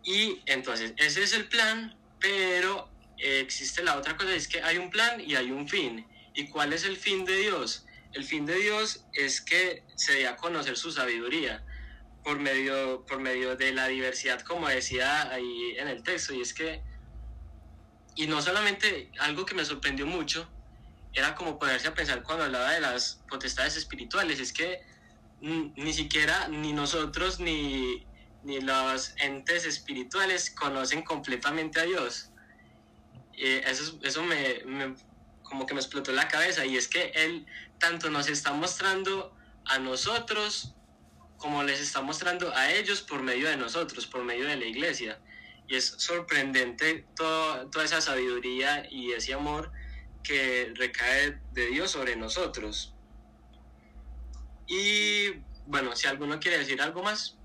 Y 0.04 0.42
entonces, 0.48 0.94
ese 0.98 1.24
es 1.24 1.34
el 1.34 1.48
plan, 1.48 1.98
pero 2.20 2.90
existe 3.18 3.84
la 3.84 3.98
otra 3.98 4.18
cosa, 4.18 4.36
es 4.36 4.48
que 4.50 4.62
hay 4.62 4.78
un 4.78 4.90
plan 4.90 5.22
y 5.22 5.36
hay 5.36 5.52
un 5.52 5.68
fin. 5.68 6.06
¿Y 6.34 6.50
cuál 6.50 6.74
es 6.74 6.84
el 6.84 6.98
fin 6.98 7.24
de 7.24 7.38
Dios? 7.38 7.86
El 8.12 8.26
fin 8.26 8.46
de 8.46 8.56
Dios 8.56 9.06
es 9.14 9.40
que 9.40 9.84
se 9.96 10.14
dé 10.14 10.28
a 10.28 10.36
conocer 10.36 10.76
su 10.76 10.92
sabiduría 10.92 11.64
por 12.24 12.38
medio, 12.38 13.06
por 13.06 13.20
medio 13.20 13.56
de 13.56 13.72
la 13.72 13.88
diversidad, 13.88 14.42
como 14.42 14.68
decía 14.68 15.32
ahí 15.32 15.76
en 15.78 15.88
el 15.88 16.04
texto, 16.04 16.34
y 16.34 16.42
es 16.42 16.54
que, 16.54 16.82
y 18.20 18.28
no 18.28 18.42
solamente 18.42 19.10
algo 19.18 19.46
que 19.46 19.56
me 19.56 19.64
sorprendió 19.64 20.06
mucho, 20.06 20.46
era 21.14 21.36
como 21.36 21.58
ponerse 21.58 21.88
a 21.88 21.94
pensar 21.94 22.22
cuando 22.22 22.44
hablaba 22.44 22.72
de 22.72 22.82
las 22.82 23.24
potestades 23.30 23.78
espirituales, 23.78 24.42
es 24.42 24.52
que 24.52 24.82
ni 25.40 25.94
siquiera 25.94 26.50
ni 26.50 26.74
nosotros 26.74 27.40
ni, 27.40 28.06
ni 28.44 28.60
los 28.60 29.14
entes 29.20 29.66
espirituales 29.66 30.50
conocen 30.52 31.02
completamente 31.04 31.80
a 31.80 31.84
Dios. 31.84 32.30
eso 33.32 33.98
eso 34.04 34.24
me, 34.24 34.66
me, 34.66 34.96
como 35.42 35.66
que 35.66 35.74
me 35.74 35.80
explotó 35.80 36.12
la 36.12 36.28
cabeza 36.28 36.66
y 36.66 36.76
es 36.76 36.90
que 36.90 37.14
Él 37.16 37.46
tanto 37.78 38.10
nos 38.10 38.28
está 38.28 38.52
mostrando 38.52 39.34
a 39.64 39.80
nosotros 39.80 40.74
como 41.38 41.64
les 41.64 41.80
está 41.80 42.02
mostrando 42.02 42.54
a 42.54 42.70
ellos 42.70 43.02
por 43.02 43.24
medio 43.24 43.48
de 43.48 43.56
nosotros, 43.56 44.06
por 44.08 44.26
medio 44.26 44.46
de 44.46 44.58
la 44.58 44.66
iglesia. 44.66 45.22
Y 45.70 45.76
es 45.76 45.86
sorprendente 45.86 47.06
toda 47.16 47.84
esa 47.84 48.02
sabiduría 48.02 48.86
y 48.92 49.12
ese 49.12 49.34
amor 49.34 49.72
que 50.24 50.74
recae 50.76 51.40
de 51.54 51.68
Dios 51.68 51.92
sobre 51.92 52.16
nosotros. 52.16 52.94
Y 54.68 55.30
bueno, 55.66 55.96
si 55.96 56.08
alguno 56.08 56.40
quiere 56.40 56.58
decir 56.58 56.82
algo 56.82 57.04
más. 57.04 57.38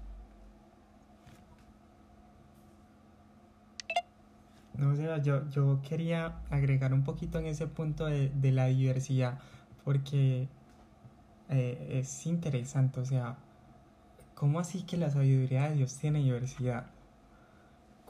No, 4.74 4.96
sé, 4.96 5.08
yo, 5.22 5.48
yo 5.50 5.80
quería 5.88 6.40
agregar 6.50 6.92
un 6.92 7.04
poquito 7.04 7.38
en 7.38 7.46
ese 7.46 7.66
punto 7.66 8.06
de, 8.06 8.30
de 8.30 8.52
la 8.52 8.66
diversidad, 8.66 9.38
porque 9.84 10.48
eh, 11.48 12.00
es 12.00 12.26
interesante, 12.26 13.00
o 13.00 13.04
sea, 13.04 13.36
¿cómo 14.34 14.58
así 14.58 14.82
que 14.82 14.96
la 14.96 15.10
sabiduría 15.10 15.68
de 15.68 15.76
Dios 15.76 15.96
tiene 15.96 16.20
diversidad? 16.20 16.86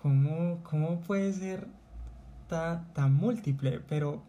¿Cómo, 0.04 0.62
cómo 0.64 1.00
puede 1.00 1.32
ser 1.32 1.66
tan, 2.50 3.14
múltiple? 3.14 3.80
Pero 3.88 4.23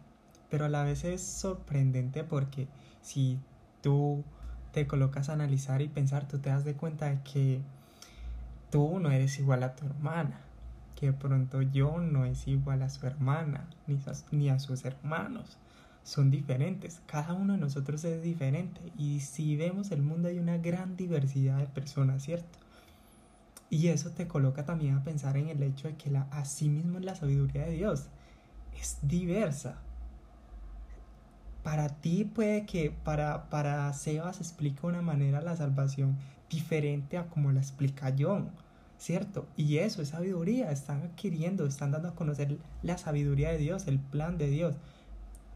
pero 0.48 0.64
a 0.64 0.68
la 0.70 0.82
vez 0.84 1.04
es 1.04 1.22
sorprendente 1.22 2.24
porque 2.24 2.66
si 3.02 3.38
tú 3.82 4.24
te 4.72 4.86
colocas 4.86 5.28
a 5.28 5.34
analizar 5.34 5.82
y 5.82 5.88
pensar, 5.88 6.26
tú 6.26 6.38
te 6.38 6.48
das 6.48 6.64
de 6.64 6.76
cuenta 6.76 7.10
de 7.10 7.20
que 7.30 7.60
tú 8.70 9.00
no 9.00 9.10
eres 9.10 9.38
igual 9.38 9.64
a 9.64 9.76
tu 9.76 9.84
hermana, 9.84 10.40
que 10.98 11.12
pronto 11.12 11.60
yo 11.60 12.00
no 12.00 12.24
es 12.24 12.48
igual 12.48 12.80
a 12.80 12.88
su 12.88 13.06
hermana, 13.06 13.68
ni 14.30 14.48
a 14.48 14.58
sus 14.58 14.86
hermanos. 14.86 15.58
Son 16.04 16.30
diferentes, 16.30 17.02
cada 17.04 17.34
uno 17.34 17.52
de 17.52 17.58
nosotros 17.58 18.02
es 18.04 18.22
diferente 18.22 18.80
y 18.96 19.20
si 19.20 19.56
vemos 19.56 19.90
el 19.90 20.00
mundo 20.00 20.28
hay 20.28 20.38
una 20.38 20.56
gran 20.56 20.96
diversidad 20.96 21.58
de 21.58 21.66
personas, 21.66 22.22
¿cierto? 22.22 22.65
Y 23.70 23.88
eso 23.88 24.10
te 24.10 24.28
coloca 24.28 24.64
también 24.64 24.94
a 24.94 25.04
pensar 25.04 25.36
en 25.36 25.48
el 25.48 25.62
hecho 25.62 25.88
de 25.88 25.96
que 25.96 26.10
la, 26.10 26.28
así 26.30 26.68
mismo 26.68 27.00
la 27.00 27.14
sabiduría 27.14 27.66
de 27.66 27.72
Dios 27.72 28.06
es 28.78 28.98
diversa 29.02 29.78
para 31.66 31.88
ti 31.88 32.22
puede 32.22 32.64
que 32.64 32.92
para, 32.92 33.50
para 33.50 33.92
Sebas 33.92 34.38
explica 34.38 34.86
una 34.86 35.02
manera 35.02 35.40
la 35.40 35.56
salvación 35.56 36.16
diferente 36.48 37.18
a 37.18 37.26
como 37.26 37.50
la 37.50 37.58
explica 37.58 38.14
John, 38.16 38.52
¿cierto? 38.98 39.48
Y 39.56 39.78
eso 39.78 40.00
es 40.00 40.10
sabiduría, 40.10 40.70
están 40.70 41.02
adquiriendo, 41.02 41.66
están 41.66 41.90
dando 41.90 42.10
a 42.10 42.14
conocer 42.14 42.56
la 42.82 42.98
sabiduría 42.98 43.50
de 43.50 43.58
Dios, 43.58 43.88
el 43.88 43.98
plan 43.98 44.38
de 44.38 44.46
Dios. 44.46 44.76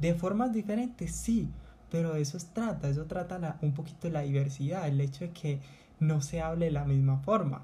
De 0.01 0.15
formas 0.15 0.53
diferentes, 0.53 1.15
sí, 1.15 1.49
pero 1.93 2.17
eso 2.17 2.39
trata, 2.53 2.89
eso 2.89 3.05
trata 3.05 3.59
un 3.63 3.73
poquito 3.73 4.11
la 4.11 4.23
diversidad, 4.23 4.89
el 4.89 5.01
hecho 5.01 5.27
de 5.27 5.31
que 5.31 5.61
no 6.01 6.23
se 6.23 6.43
hable 6.43 6.65
de 6.65 6.73
la 6.73 6.87
misma 6.87 7.19
forma. 7.19 7.63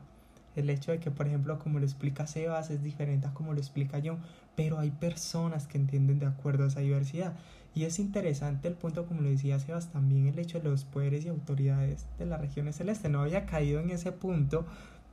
El 0.57 0.71
hecho 0.71 0.91
de 0.91 0.99
que, 0.99 1.11
por 1.11 1.27
ejemplo, 1.27 1.59
como 1.59 1.79
lo 1.79 1.85
explica 1.85 2.27
Sebas 2.27 2.71
es 2.71 2.83
diferente 2.83 3.27
a 3.27 3.35
como 3.35 3.53
lo 3.53 3.59
explica 3.59 4.01
John, 4.05 4.19
pero 4.57 4.79
hay 4.79 4.91
personas 4.91 5.67
que 5.67 5.79
entienden 5.79 6.19
de 6.19 6.27
acuerdo 6.27 6.65
a 6.65 6.69
esa 6.69 6.81
diversidad. 6.81 7.35
Y 7.75 7.85
es 7.85 7.99
interesante 7.99 8.69
el 8.69 8.75
punto, 8.75 9.07
como 9.07 9.21
lo 9.21 9.29
decía 9.29 9.59
Sebas, 9.59 9.93
también 9.93 10.27
el 10.27 10.39
hecho 10.39 10.59
de 10.59 10.71
los 10.71 10.85
poderes 10.85 11.27
y 11.27 11.29
autoridades 11.29 12.07
de 12.19 12.27
las 12.27 12.41
regiones 12.41 12.77
celestes. 12.77 13.11
No 13.11 13.21
había 13.21 13.45
caído 13.45 13.81
en 13.81 13.91
ese 13.91 14.13
punto, 14.13 14.65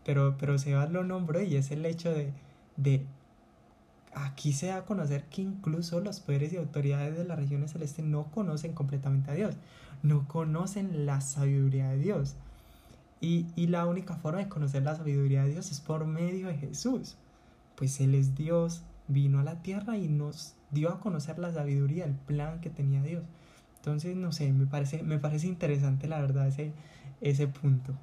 pero, 0.06 0.38
pero 0.38 0.58
Sebas 0.58 0.90
lo 0.90 1.04
nombró 1.04 1.42
y 1.42 1.58
es 1.58 1.72
el 1.72 1.86
hecho 1.86 2.12
de, 2.12 2.32
de 2.78 3.06
aquí 4.16 4.54
se 4.54 4.68
da 4.68 4.78
a 4.78 4.86
conocer 4.86 5.26
que 5.26 5.42
incluso 5.42 6.00
los 6.00 6.20
poderes 6.20 6.54
y 6.54 6.58
autoridades 6.58 7.18
de 7.18 7.26
las 7.26 7.38
regiones 7.38 7.72
celestes 7.72 8.06
no 8.06 8.32
conocen 8.32 8.74
completamente 8.74 9.32
a 9.32 9.34
Dios, 9.34 9.56
no 10.02 10.28
conocen 10.28 11.06
la 11.06 11.22
sabiduría 11.22 11.90
de 11.90 11.98
Dios. 11.98 12.36
Y, 13.26 13.68
la 13.68 13.86
única 13.86 14.18
forma 14.18 14.40
de 14.40 14.50
conocer 14.50 14.84
la 14.84 14.98
sabiduría 14.98 15.46
de 15.46 15.52
Dios 15.52 15.72
es 15.72 15.80
por 15.80 16.06
medio 16.06 16.50
de 16.50 16.58
Jesús, 16.58 17.16
pues 17.78 18.02
Él 18.02 18.16
es 18.16 18.36
Dios, 18.36 18.84
vino 19.08 19.40
a 19.40 19.44
la 19.44 19.62
tierra 19.62 19.98
y 19.98 20.10
nos 20.10 20.56
dio 20.72 20.90
a 20.90 21.00
conocer 21.00 21.40
la 21.40 21.54
sabiduría, 21.54 22.04
el 22.04 22.16
plan 22.16 22.60
que 22.60 22.70
tenía 22.70 23.02
Dios. 23.02 23.24
Entonces, 23.78 24.18
no 24.18 24.34
sé, 24.34 24.52
me 24.52 24.66
parece, 24.66 25.04
me 25.04 25.20
parece 25.20 25.48
interesante 25.48 26.06
la 26.10 26.20
verdad 26.20 26.50
ese, 26.50 26.74
ese 27.22 27.48
punto. 27.48 27.94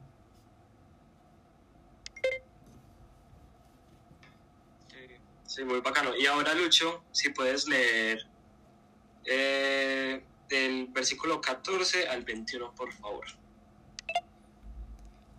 Sí, 5.45 5.65
muy 5.65 5.83
bacano. 5.83 6.17
Y 6.17 6.25
ahora, 6.25 6.55
Lucho, 6.55 7.05
si 7.13 7.29
puedes 7.29 7.69
leer 7.69 8.27
eh, 9.27 10.25
del 10.49 10.87
versículo 10.87 11.43
14 11.43 12.09
al 12.09 12.25
21, 12.25 12.75
por 12.75 12.91
favor. 12.95 13.40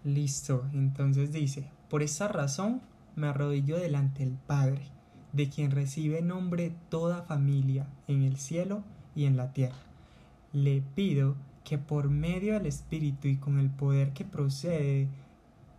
Listo, 0.04 0.68
entonces 0.74 1.32
dice, 1.32 1.70
por 1.90 2.02
esa 2.02 2.28
razón 2.28 2.82
me 3.16 3.28
arrodillo 3.28 3.78
delante 3.78 4.26
del 4.26 4.36
Padre 4.36 4.82
de 5.34 5.50
quien 5.50 5.72
recibe 5.72 6.22
nombre 6.22 6.74
toda 6.90 7.22
familia 7.22 7.88
en 8.08 8.24
el 8.24 8.38
cielo 8.38 8.84
y 9.16 9.26
en 9.26 9.38
la 9.38 9.54
tierra. 9.54 9.78
Le 10.54 10.82
pido 10.96 11.36
que 11.64 11.78
por 11.78 12.10
medio 12.10 12.54
del 12.54 12.66
Espíritu 12.66 13.28
y 13.28 13.38
con 13.38 13.60
el 13.60 13.70
poder 13.70 14.12
que 14.12 14.26
procede 14.26 15.08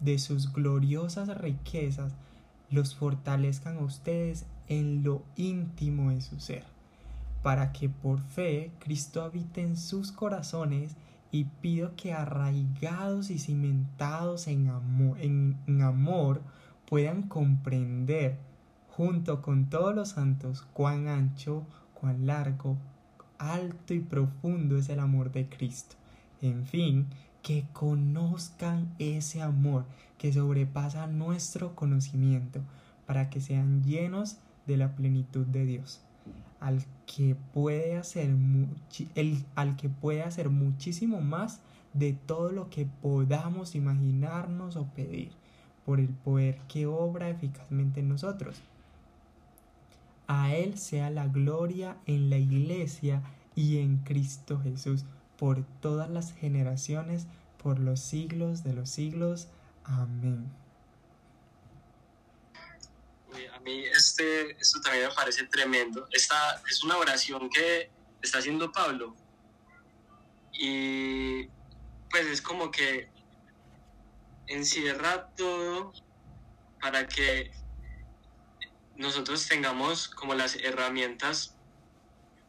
de 0.01 0.19
sus 0.19 0.53
gloriosas 0.53 1.29
riquezas, 1.39 2.13
los 2.71 2.95
fortalezcan 2.95 3.77
a 3.77 3.85
ustedes 3.85 4.47
en 4.69 5.03
lo 5.03 5.23
íntimo 5.37 6.11
de 6.11 6.23
su 6.23 6.41
ser, 6.41 6.65
para 7.43 7.73
que 7.73 7.89
por 7.91 8.21
fe 8.21 8.71
Cristo 8.79 9.23
habite 9.23 9.61
en 9.61 9.77
sus 9.77 10.11
corazones 10.13 10.97
y 11.33 11.45
pido 11.45 11.97
que 11.97 12.13
arraigados 12.13 13.31
y 13.31 13.39
cimentados 13.39 14.47
en 14.47 14.69
amor, 14.69 15.19
en, 15.19 15.57
amor 15.83 16.43
puedan 16.87 17.23
comprender 17.23 18.39
junto 18.91 19.41
con 19.41 19.71
todos 19.71 19.95
los 19.95 20.11
santos, 20.11 20.63
cuán 20.75 21.09
ancho, 21.09 21.65
cuán 21.95 22.27
largo, 22.27 22.77
alto 23.39 23.95
y 23.95 24.01
profundo 24.01 24.77
es 24.77 24.91
el 24.91 25.01
amor 25.01 25.33
de 25.33 25.49
Cristo. 25.49 25.97
En 26.43 26.67
fin, 26.67 27.07
que 27.43 27.65
conozcan 27.73 28.95
ese 28.99 29.41
amor 29.41 29.87
que 30.19 30.35
sobrepasa 30.35 31.07
nuestro 31.07 31.75
conocimiento, 31.75 32.61
para 33.07 33.31
que 33.31 33.41
sean 33.41 33.83
llenos 33.83 34.37
de 34.67 34.77
la 34.77 34.95
plenitud 34.95 35.47
de 35.47 35.65
Dios, 35.65 36.03
al 36.63 36.85
que 37.07 37.35
puede 37.53 37.97
hacer, 37.97 38.31
el, 39.17 39.45
al 39.57 39.77
que 39.77 39.89
puede 39.89 40.23
hacer 40.23 40.49
muchísimo 40.49 41.21
más 41.21 41.61
de 41.93 42.13
todo 42.13 42.53
lo 42.53 42.71
que 42.71 42.87
podamos 42.87 43.75
imaginarnos 43.75 44.77
o 44.77 44.87
pedir, 44.87 45.33
por 45.85 45.99
el 45.99 46.09
poder 46.09 46.59
que 46.69 46.87
obra 46.87 47.29
eficazmente 47.29 48.01
en 48.01 48.09
nosotros. 48.09 48.61
A 50.29 50.55
Él 50.55 50.79
sea 50.79 51.11
la 51.11 51.27
gloria 51.27 51.97
en 52.07 52.31
la 52.31 52.39
iglesia 52.39 53.23
y 53.57 53.79
en 53.79 53.99
Cristo 53.99 54.61
Jesús 54.61 55.05
por 55.37 55.65
todas 55.81 56.09
las 56.09 56.33
generaciones, 56.33 57.27
por 57.61 57.81
los 57.81 57.99
siglos 57.99 58.63
de 58.63 58.73
los 58.73 58.89
siglos. 58.89 59.49
Amén. 59.83 60.47
A 63.52 63.52
mí 63.63 63.85
este, 63.87 64.53
esto 64.61 64.81
también 64.81 65.09
me 65.09 65.15
parece 65.15 65.45
tremendo. 65.47 66.07
Esta 66.13 66.63
es 66.71 66.83
una 66.83 66.97
oración 66.97 67.49
que 67.51 67.91
está 68.21 68.39
haciendo 68.39 68.71
Pablo. 68.73 69.17
Y 70.53 71.47
pues 72.11 72.27
es 72.27 72.43
como 72.43 72.71
que 72.71 73.11
encierra 74.47 75.29
todo 75.37 75.93
para 76.81 77.07
que 77.09 77.53
nosotros 78.97 79.47
tengamos 79.49 80.09
como 80.09 80.35
las 80.35 80.57
herramientas 80.57 81.57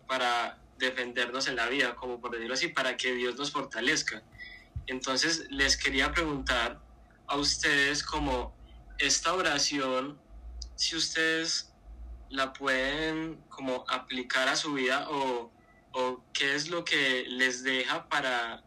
para 0.08 0.60
defendernos 0.77 1.48
en 1.48 1.55
la 1.55 1.67
vida, 1.67 1.96
como 1.96 2.20
por 2.20 2.32
decirlo 2.32 2.53
así, 2.55 2.67
para 2.67 2.98
que 2.98 3.13
Dios 3.13 3.36
nos 3.38 3.51
fortalezca. 3.51 4.22
Entonces 4.88 5.48
les 5.50 5.77
quería 5.77 6.12
preguntar 6.12 6.82
a 7.27 7.38
ustedes 7.38 8.03
como 8.03 8.53
esta 8.98 9.34
oración, 9.34 10.20
si 10.84 10.98
ustedes 10.98 11.74
la 12.30 12.52
pueden 12.52 13.42
como 13.48 13.86
aplicar 13.88 14.50
a 14.50 14.58
su 14.58 14.74
vida 14.74 15.08
o, 15.10 15.50
o 15.94 16.24
qué 16.34 16.56
es 16.56 16.70
lo 16.70 16.84
que 16.84 17.24
les 17.25 17.63
deja 17.63 18.10
para 18.10 18.62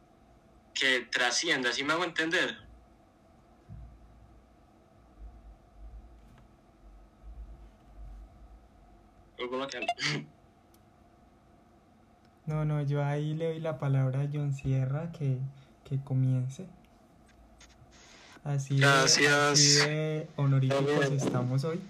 que 0.73 1.01
trascienda, 1.01 1.73
¿sí 1.73 1.85
me 1.85 1.93
hago 1.93 2.05
entender? 2.05 2.57
No, 12.47 12.65
no, 12.65 12.81
yo 12.81 13.05
ahí 13.05 13.35
le 13.35 13.47
doy 13.47 13.59
la 13.59 13.81
palabra 13.81 14.21
a 14.21 14.29
John 14.33 14.53
Sierra 14.55 15.11
que, 15.11 15.41
que 15.83 15.99
comience. 15.99 16.69
Así 18.45 18.79
Gracias. 18.79 19.33
de, 19.33 19.51
así 19.51 19.91
de 19.91 20.29
honoríficos 20.37 21.11
estamos 21.11 21.65
hoy. 21.65 21.81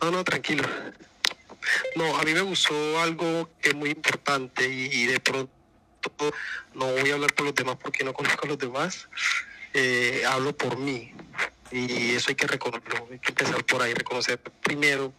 No, 0.00 0.10
no, 0.10 0.24
tranquilo. 0.24 0.64
No, 1.96 2.16
a 2.16 2.22
mí 2.22 2.32
me 2.34 2.42
gustó 2.42 3.00
algo 3.00 3.50
que 3.60 3.70
es 3.70 3.74
muy 3.74 3.90
importante 3.90 4.68
y, 4.68 5.06
de 5.06 5.20
pronto 5.20 5.50
no 6.74 6.86
voy 6.92 7.10
a 7.10 7.14
hablar 7.14 7.32
por 7.32 7.46
los 7.46 7.54
demás 7.54 7.76
porque 7.82 8.04
no 8.04 8.12
conozco 8.12 8.44
a 8.44 8.48
los 8.48 8.58
demás. 8.58 9.08
Eh, 9.72 10.22
hablo 10.26 10.56
por 10.56 10.76
mí. 10.76 11.12
Y 11.72 12.14
eso 12.14 12.28
hay 12.28 12.36
que 12.36 12.46
reconocerlo, 12.46 13.08
hay 13.10 13.18
que 13.18 13.30
empezar 13.30 13.64
por 13.64 13.82
ahí, 13.82 13.94
reconocer 13.94 14.38
primero 14.38 15.12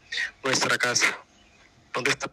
nuestra 0.44 0.77
casa, 0.77 1.20
dónde 1.94 2.12
están 2.12 2.32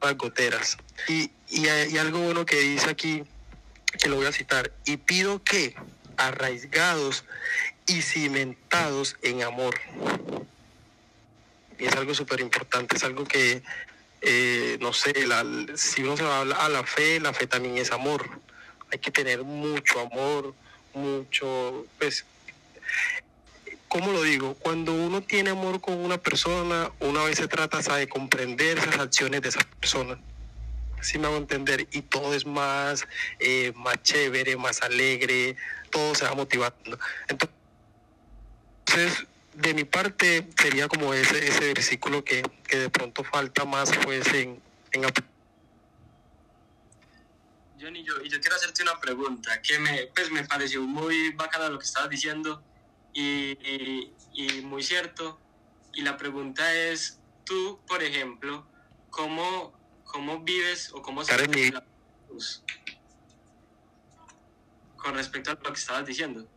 las 0.00 0.16
goteras. 0.16 0.78
Y, 1.06 1.30
y, 1.48 1.68
y 1.68 1.98
algo 1.98 2.18
bueno 2.18 2.44
que 2.44 2.58
dice 2.58 2.90
aquí, 2.90 3.22
que 4.00 4.08
lo 4.08 4.16
voy 4.16 4.26
a 4.26 4.32
citar, 4.32 4.72
y 4.84 4.96
pido 4.96 5.44
que 5.44 5.76
arraigados 6.16 7.24
y 7.86 8.02
cimentados 8.02 9.16
en 9.22 9.42
amor. 9.42 9.74
Y 11.82 11.86
es 11.86 11.96
algo 11.96 12.14
súper 12.14 12.40
importante, 12.40 12.94
es 12.94 13.02
algo 13.02 13.24
que, 13.24 13.60
eh, 14.20 14.78
no 14.80 14.92
sé, 14.92 15.26
la- 15.26 15.44
si 15.74 16.04
uno 16.04 16.16
se 16.16 16.22
va 16.22 16.42
a 16.42 16.44
la- 16.44 16.84
fe, 16.84 17.18
la 17.18 17.32
fe 17.32 17.48
también 17.48 17.76
es 17.76 17.90
amor. 17.90 18.24
Hay 18.92 19.00
que 19.00 19.10
tener 19.10 19.42
mucho 19.42 19.98
amor, 19.98 20.54
mucho, 20.94 21.84
pues, 21.98 22.24
¿cómo 23.88 24.12
lo 24.12 24.22
digo? 24.22 24.54
Cuando 24.54 24.94
uno 24.94 25.22
tiene 25.22 25.50
amor 25.50 25.80
con 25.80 25.98
una 25.98 26.18
persona, 26.18 26.92
una 27.00 27.24
vez 27.24 27.38
se 27.38 27.48
trata 27.48 27.80
de 27.96 28.08
comprender 28.08 28.78
esas 28.78 29.00
acciones 29.00 29.42
de 29.42 29.48
esa 29.48 29.60
persona. 29.80 30.16
Así 31.00 31.18
me 31.18 31.26
hago 31.26 31.36
entender. 31.36 31.88
Y 31.90 32.02
todo 32.02 32.32
es 32.32 32.46
más, 32.46 33.08
eh, 33.40 33.72
más 33.74 34.00
chévere, 34.04 34.56
más 34.56 34.82
alegre, 34.82 35.56
todo 35.90 36.14
se 36.14 36.26
va 36.26 36.34
motivando. 36.34 36.96
Entonces, 37.26 37.56
de 39.54 39.74
mi 39.74 39.84
parte, 39.84 40.48
sería 40.60 40.88
como 40.88 41.12
ese, 41.14 41.46
ese 41.46 41.66
versículo 41.74 42.24
que, 42.24 42.42
que 42.66 42.78
de 42.78 42.90
pronto 42.90 43.22
falta 43.24 43.64
más 43.64 43.90
pues 44.04 44.26
en, 44.34 44.60
en 44.92 45.02
Johnny, 47.80 48.04
yo, 48.04 48.14
y 48.22 48.28
yo 48.28 48.40
quiero 48.40 48.56
hacerte 48.56 48.82
una 48.82 48.98
pregunta 49.00 49.60
que 49.60 49.78
me, 49.78 50.06
pues, 50.14 50.30
me 50.30 50.44
pareció 50.44 50.82
muy 50.82 51.32
bacana 51.32 51.68
lo 51.68 51.78
que 51.78 51.84
estabas 51.84 52.10
diciendo 52.10 52.62
y, 53.12 53.52
y- 53.68 54.14
y 54.34 54.60
muy 54.62 54.82
cierto. 54.82 55.40
Y 55.92 56.02
la 56.02 56.16
pregunta 56.16 56.72
es, 56.74 57.18
tú, 57.44 57.80
por 57.86 58.02
ejemplo, 58.02 58.66
¿cómo, 59.10 59.72
cómo 60.04 60.40
vives 60.40 60.90
o 60.94 61.02
cómo 61.02 61.24
se 61.24 61.32
la 61.72 61.84
cruz? 62.28 62.62
Con 64.96 65.14
respecto 65.14 65.50
a 65.50 65.54
lo 65.54 65.72
que 65.72 65.78
estabas 65.80 66.06
diciendo. 66.06 66.48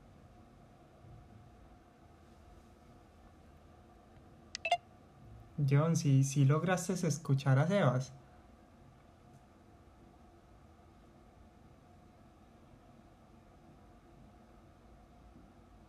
John, 5.58 5.96
si, 5.96 6.24
si 6.24 6.46
lograste 6.46 6.94
escuchar 6.94 7.60
a 7.60 7.68
Sebas. 7.68 8.14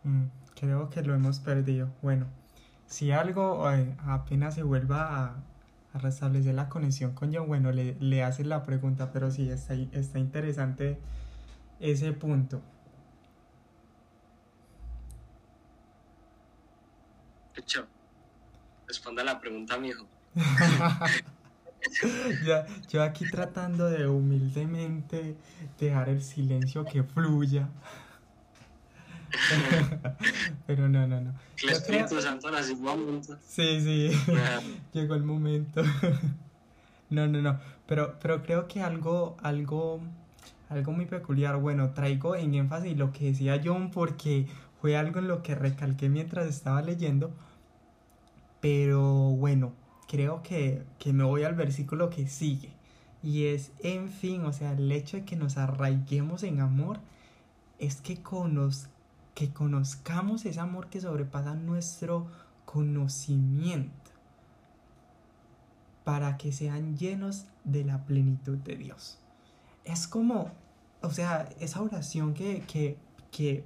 Mm, 0.03 0.25
creo 0.55 0.89
que 0.89 1.01
lo 1.03 1.13
hemos 1.13 1.39
perdido. 1.39 1.89
Bueno, 2.01 2.27
si 2.87 3.11
algo 3.11 3.69
eh, 3.71 3.95
apenas 4.05 4.55
se 4.55 4.63
vuelva 4.63 5.25
a, 5.25 5.43
restablecer 5.93 6.53
la 6.53 6.69
conexión 6.69 7.13
con 7.13 7.33
John, 7.33 7.47
bueno, 7.47 7.71
le, 7.71 7.95
le 7.99 8.23
haces 8.23 8.45
la 8.45 8.63
pregunta, 8.63 9.11
pero 9.11 9.31
sí, 9.31 9.49
está, 9.49 9.73
está 9.73 10.19
interesante 10.19 10.99
ese 11.79 12.13
punto. 12.13 12.61
Hecho, 17.55 17.87
responda 18.87 19.23
la 19.23 19.39
pregunta, 19.39 19.77
mijo. 19.77 20.07
Ya, 22.45 22.65
yo 22.89 23.03
aquí 23.03 23.29
tratando 23.29 23.85
de 23.89 24.07
humildemente 24.07 25.35
dejar 25.79 26.09
el 26.09 26.21
silencio 26.21 26.83
que 26.83 27.03
fluya. 27.03 27.69
Pero 30.67 30.89
no, 30.89 31.07
no, 31.07 31.21
no. 31.21 31.33
El 31.63 31.69
Espíritu 31.69 32.21
Santo 32.21 32.49
momento. 32.77 33.37
Sí, 33.45 33.81
sí, 33.81 34.11
llegó 34.93 35.15
el 35.15 35.23
momento. 35.23 35.81
No, 37.09 37.27
no, 37.27 37.41
no. 37.41 37.59
Pero, 37.85 38.17
pero 38.21 38.43
creo 38.43 38.67
que 38.67 38.81
algo, 38.81 39.37
algo, 39.41 40.01
algo 40.69 40.91
muy 40.91 41.05
peculiar. 41.05 41.57
Bueno, 41.57 41.91
traigo 41.91 42.35
en 42.35 42.53
énfasis 42.55 42.97
lo 42.97 43.11
que 43.11 43.25
decía 43.25 43.61
John 43.63 43.91
porque 43.91 44.47
fue 44.81 44.97
algo 44.97 45.19
en 45.19 45.27
lo 45.27 45.41
que 45.41 45.55
recalqué 45.55 46.09
mientras 46.09 46.47
estaba 46.47 46.81
leyendo. 46.81 47.31
Pero 48.61 49.03
bueno, 49.31 49.73
creo 50.07 50.41
que, 50.43 50.83
que 50.99 51.13
me 51.13 51.23
voy 51.23 51.43
al 51.43 51.55
versículo 51.55 52.09
que 52.09 52.27
sigue. 52.27 52.71
Y 53.23 53.45
es, 53.45 53.71
en 53.79 54.09
fin, 54.09 54.45
o 54.45 54.53
sea, 54.53 54.73
el 54.73 54.91
hecho 54.91 55.17
de 55.17 55.25
que 55.25 55.35
nos 55.35 55.57
arraiguemos 55.57 56.43
en 56.43 56.59
amor 56.59 56.99
es 57.79 58.01
que, 58.01 58.21
que 59.33 59.53
conozcamos 59.53 60.45
ese 60.45 60.59
amor 60.59 60.87
que 60.87 61.01
sobrepasa 61.01 61.55
nuestro 61.55 62.27
conocimiento 62.65 64.11
para 66.03 66.37
que 66.37 66.51
sean 66.51 66.95
llenos 66.95 67.47
de 67.65 67.83
la 67.83 68.05
plenitud 68.05 68.57
de 68.59 68.77
Dios. 68.77 69.19
Es 69.83 70.07
como, 70.07 70.51
o 71.01 71.11
sea, 71.11 71.49
esa 71.59 71.81
oración 71.81 72.33
que, 72.33 72.61
que, 72.61 72.97
que 73.29 73.65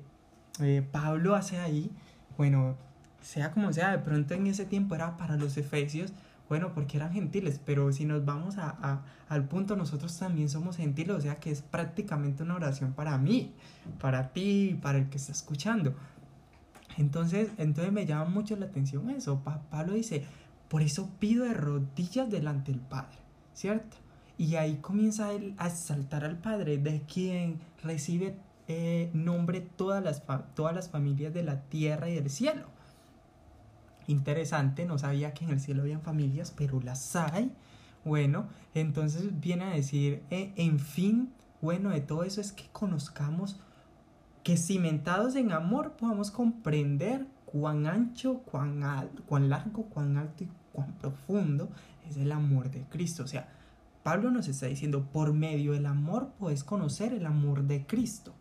eh, 0.59 0.85
Pablo 0.91 1.35
hace 1.35 1.59
ahí, 1.59 1.91
bueno, 2.37 2.75
sea 3.21 3.51
como 3.51 3.71
sea, 3.73 3.91
de 3.91 3.99
pronto 3.99 4.33
en 4.33 4.47
ese 4.47 4.65
tiempo 4.65 4.95
era 4.95 5.17
para 5.17 5.35
los 5.37 5.57
efesios, 5.57 6.11
bueno, 6.49 6.73
porque 6.73 6.97
eran 6.97 7.13
gentiles, 7.13 7.61
pero 7.65 7.93
si 7.93 8.03
nos 8.05 8.25
vamos 8.25 8.57
a, 8.57 9.03
al 9.29 9.47
punto, 9.47 9.77
nosotros 9.77 10.17
también 10.17 10.49
somos 10.49 10.75
gentiles, 10.75 11.15
o 11.15 11.21
sea 11.21 11.35
que 11.39 11.49
es 11.49 11.61
prácticamente 11.61 12.43
una 12.43 12.55
oración 12.55 12.91
para 12.93 13.17
mí, 13.17 13.53
para 14.01 14.33
ti, 14.33 14.77
para 14.81 14.97
el 14.97 15.09
que 15.09 15.17
está 15.17 15.31
escuchando. 15.31 15.95
Entonces, 16.97 17.49
entonces 17.57 17.93
me 17.93 18.05
llama 18.05 18.25
mucho 18.25 18.55
la 18.57 18.65
atención 18.65 19.09
eso. 19.11 19.39
Pa- 19.43 19.61
Pablo 19.69 19.93
dice, 19.93 20.25
por 20.67 20.81
eso 20.81 21.09
pido 21.19 21.45
de 21.45 21.53
rodillas 21.53 22.29
delante 22.29 22.71
del 22.73 22.81
Padre, 22.81 23.17
¿cierto? 23.53 23.95
Y 24.37 24.55
ahí 24.55 24.77
comienza 24.81 25.31
él 25.31 25.53
a 25.57 25.67
exaltar 25.67 26.25
al 26.25 26.37
Padre, 26.37 26.77
de 26.77 27.01
quien 27.01 27.59
recibe 27.83 28.35
eh, 28.67 29.09
nombre 29.13 29.61
todas 29.61 30.03
las, 30.03 30.23
todas 30.53 30.75
las 30.75 30.89
familias 30.89 31.33
de 31.33 31.43
la 31.43 31.61
tierra 31.61 32.09
y 32.09 32.15
del 32.15 32.29
cielo. 32.29 32.65
Interesante, 34.07 34.85
no 34.85 34.97
sabía 34.97 35.33
que 35.33 35.45
en 35.45 35.51
el 35.51 35.59
cielo 35.59 35.83
habían 35.83 36.01
familias, 36.01 36.53
pero 36.55 36.79
las 36.81 37.15
hay. 37.15 37.51
Bueno, 38.03 38.47
entonces 38.73 39.39
viene 39.39 39.65
a 39.65 39.69
decir, 39.71 40.23
eh, 40.31 40.51
en 40.55 40.79
fin, 40.79 41.29
bueno, 41.61 41.89
de 41.91 42.01
todo 42.01 42.23
eso 42.23 42.41
es 42.41 42.51
que 42.51 42.65
conozcamos 42.71 43.59
que 44.43 44.57
cimentados 44.57 45.35
en 45.35 45.51
amor 45.51 45.91
podamos 45.93 46.31
comprender 46.31 47.27
cuán 47.45 47.85
ancho, 47.85 48.39
cuán, 48.39 48.83
al- 48.83 49.09
cuán 49.27 49.49
largo, 49.49 49.83
cuán 49.83 50.17
alto 50.17 50.43
y 50.45 50.49
cuán 50.73 50.93
profundo 50.93 51.69
es 52.09 52.17
el 52.17 52.31
amor 52.31 52.71
de 52.71 52.81
Cristo. 52.89 53.23
O 53.23 53.27
sea, 53.27 53.49
Pablo 54.01 54.31
nos 54.31 54.47
está 54.47 54.65
diciendo, 54.65 55.05
por 55.13 55.33
medio 55.33 55.73
del 55.73 55.85
amor 55.85 56.31
puedes 56.39 56.63
conocer 56.63 57.13
el 57.13 57.27
amor 57.27 57.63
de 57.65 57.85
Cristo. 57.85 58.33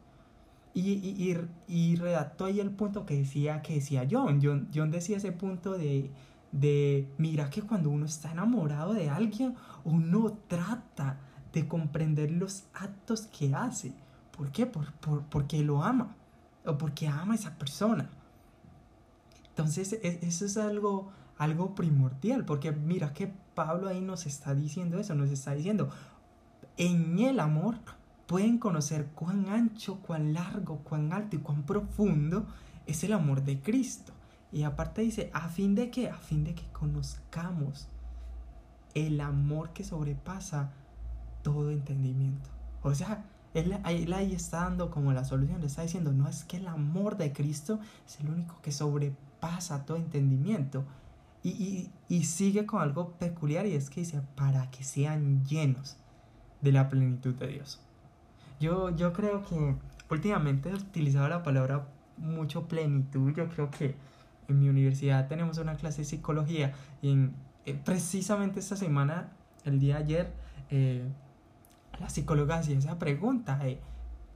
Y, 0.72 0.92
y, 0.92 1.35
y, 1.68 1.92
y 1.92 1.96
redactó 1.96 2.44
ahí 2.44 2.61
el 2.61 2.70
punto 2.70 3.04
que 3.04 3.16
decía, 3.16 3.62
que 3.62 3.74
decía 3.74 4.06
John. 4.09 4.40
John. 4.42 4.68
John 4.74 4.90
decía 4.90 5.16
ese 5.16 5.33
punto 5.33 5.76
de, 5.76 6.11
de, 6.52 7.09
mira 7.18 7.50
que 7.50 7.62
cuando 7.62 7.90
uno 7.90 8.06
está 8.06 8.30
enamorado 8.30 8.92
de 8.92 9.11
alguien, 9.11 9.56
uno 9.85 10.38
trata 10.48 11.18
de 11.52 11.66
comprender 11.66 12.30
los 12.30 12.64
actos 12.74 13.22
que 13.22 13.54
hace. 13.54 13.92
¿Por 14.37 14.52
qué? 14.52 14.66
Por, 14.66 14.92
porque 15.28 15.62
lo 15.62 15.83
ama 15.83 16.14
o 16.64 16.78
porque 16.78 17.09
ama 17.09 17.33
a 17.33 17.37
esa 17.37 17.59
persona. 17.59 18.09
Entonces, 19.48 19.92
e, 19.92 20.20
eso 20.22 20.44
es 20.46 20.56
algo, 20.56 21.11
algo 21.38 21.74
primordial, 21.74 22.44
porque 22.44 22.72
mira 22.72 23.12
que 23.12 23.33
Pablo 23.54 23.88
ahí 23.88 24.00
nos 24.00 24.26
está 24.26 24.54
diciendo 24.54 24.98
eso, 24.98 25.14
nos 25.14 25.30
está 25.30 25.54
diciendo, 25.54 25.90
en 26.76 27.18
el 27.18 27.40
amor 27.40 27.76
pueden 28.30 28.58
conocer 28.58 29.06
cuán 29.06 29.48
ancho, 29.48 29.98
cuán 30.02 30.34
largo, 30.34 30.78
cuán 30.84 31.12
alto 31.12 31.34
y 31.34 31.40
cuán 31.40 31.64
profundo 31.64 32.46
es 32.86 33.02
el 33.02 33.12
amor 33.12 33.42
de 33.42 33.60
Cristo. 33.60 34.12
Y 34.52 34.62
aparte 34.62 35.02
dice, 35.02 35.32
a 35.34 35.48
fin 35.48 35.74
de 35.74 35.90
que, 35.90 36.08
a 36.08 36.16
fin 36.16 36.44
de 36.44 36.54
que 36.54 36.62
conozcamos 36.70 37.88
el 38.94 39.20
amor 39.20 39.70
que 39.70 39.82
sobrepasa 39.82 40.70
todo 41.42 41.72
entendimiento. 41.72 42.48
O 42.82 42.94
sea, 42.94 43.24
él, 43.52 43.76
ahí 43.82 44.32
está 44.32 44.58
dando 44.58 44.92
como 44.92 45.12
la 45.12 45.24
solución, 45.24 45.60
le 45.60 45.66
está 45.66 45.82
diciendo, 45.82 46.12
no 46.12 46.28
es 46.28 46.44
que 46.44 46.58
el 46.58 46.68
amor 46.68 47.16
de 47.16 47.32
Cristo 47.32 47.80
es 48.06 48.20
el 48.20 48.30
único 48.30 48.60
que 48.62 48.70
sobrepasa 48.70 49.84
todo 49.84 49.96
entendimiento. 49.96 50.84
Y, 51.42 51.90
y 52.08 52.24
sigue 52.26 52.64
con 52.64 52.80
algo 52.80 53.10
peculiar 53.14 53.66
y 53.66 53.74
es 53.74 53.90
que 53.90 54.02
dice, 54.02 54.22
para 54.36 54.70
que 54.70 54.84
sean 54.84 55.44
llenos 55.44 55.96
de 56.60 56.70
la 56.70 56.88
plenitud 56.88 57.34
de 57.34 57.48
Dios. 57.48 57.80
Yo, 58.61 58.94
yo 58.94 59.12
creo 59.14 59.42
que 59.42 59.75
últimamente 60.11 60.68
he 60.68 60.75
utilizado 60.75 61.29
la 61.29 61.42
palabra 61.42 61.88
mucho 62.18 62.68
plenitud. 62.68 63.33
Yo 63.35 63.49
creo 63.49 63.70
que 63.70 63.96
en 64.49 64.61
mi 64.61 64.68
universidad 64.68 65.29
tenemos 65.29 65.57
una 65.59 65.77
clase 65.77 66.03
de 66.03 66.05
psicología 66.05 66.75
y 67.01 67.31
eh, 67.64 67.81
precisamente 67.85 68.61
esta 68.61 68.77
semana, 68.77 69.33
el 69.64 69.81
día 69.81 69.96
de 69.96 70.05
ayer, 70.05 70.33
eh, 70.70 71.09
la 71.99 72.11
psicóloga 72.11 72.57
hacía 72.57 72.79
esa 72.79 72.99
pregunta, 72.99 73.61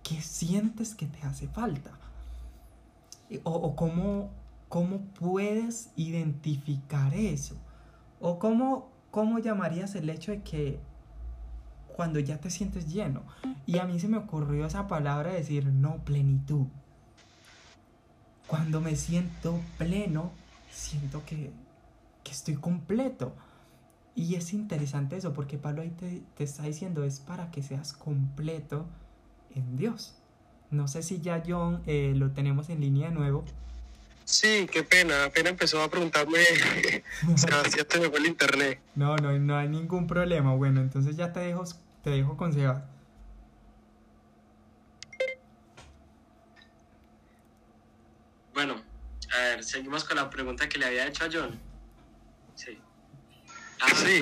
¿qué 0.03 0.21
sientes 0.23 0.95
que 0.95 1.07
te 1.07 1.23
hace 1.23 1.49
falta? 1.49 1.93
O, 3.43 3.53
o 3.53 3.77
cómo, 3.77 4.31
cómo, 4.69 5.01
puedes 5.19 5.91
identificar 5.97 7.15
eso. 7.15 7.57
O 8.21 8.39
cómo, 8.39 8.91
cómo 9.11 9.39
llamarías 9.39 9.95
el 9.95 10.09
hecho 10.09 10.33
de 10.33 10.43
que 10.43 10.81
cuando 11.95 12.19
ya 12.19 12.39
te 12.39 12.51
sientes 12.51 12.93
lleno. 12.93 13.23
Y 13.67 13.79
a 13.79 13.85
mí 13.85 13.99
se 14.01 14.09
me 14.09 14.19
ocurrió 14.19 14.67
esa 14.67 14.89
palabra 14.89 15.31
de 15.31 15.39
decir, 15.39 15.67
no, 15.67 16.05
plenitud. 16.05 16.67
Cuando 18.47 18.81
me 18.81 18.97
siento 18.97 19.61
pleno, 19.79 20.33
siento 20.71 21.25
que, 21.25 21.51
estoy 22.31 22.55
completo. 22.57 23.33
Y 24.17 24.35
es 24.35 24.53
interesante 24.53 25.17
eso, 25.17 25.33
porque 25.33 25.57
Pablo 25.57 25.83
ahí 25.83 25.91
te, 25.91 26.43
está 26.43 26.65
diciendo, 26.65 27.05
es 27.05 27.21
para 27.21 27.51
que 27.51 27.63
seas 27.63 27.93
completo 27.93 28.87
en 29.55 29.77
Dios. 29.77 30.17
No 30.71 30.89
sé 30.89 31.03
si 31.03 31.21
ya 31.21 31.43
John 31.47 31.83
eh, 31.87 32.13
lo 32.17 32.33
tenemos 32.33 32.71
en 32.71 32.81
línea 32.81 33.09
de 33.09 33.15
nuevo. 33.15 33.45
Sí, 34.25 34.67
qué 34.73 34.83
pena. 34.83 35.25
Apenas 35.25 35.53
empezó 35.53 35.83
a 35.83 35.91
preguntarme, 35.91 36.39
Sebastián, 37.37 37.87
te 37.89 38.01
me 38.01 38.09
fue 38.09 38.19
el 38.19 38.27
internet. 38.27 38.81
No, 38.95 39.17
no, 39.17 39.39
no 39.39 39.57
hay 39.57 39.69
ningún 39.69 40.07
problema. 40.07 40.55
Bueno, 40.55 40.81
entonces 40.81 41.17
ya 41.17 41.33
te 41.33 41.41
dejo, 41.41 41.65
te 42.05 42.11
dejo 42.11 42.37
con 42.37 42.53
Sebas. 42.53 42.85
Bueno, 48.53 48.81
a 49.35 49.39
ver, 49.39 49.65
seguimos 49.65 50.05
con 50.05 50.17
la 50.17 50.29
pregunta 50.29 50.69
que 50.69 50.79
le 50.79 50.85
había 50.85 51.07
hecho 51.07 51.25
a 51.25 51.29
John. 51.33 51.59
Sí. 52.55 52.79
Ah, 53.81 53.89
sí. 53.95 54.21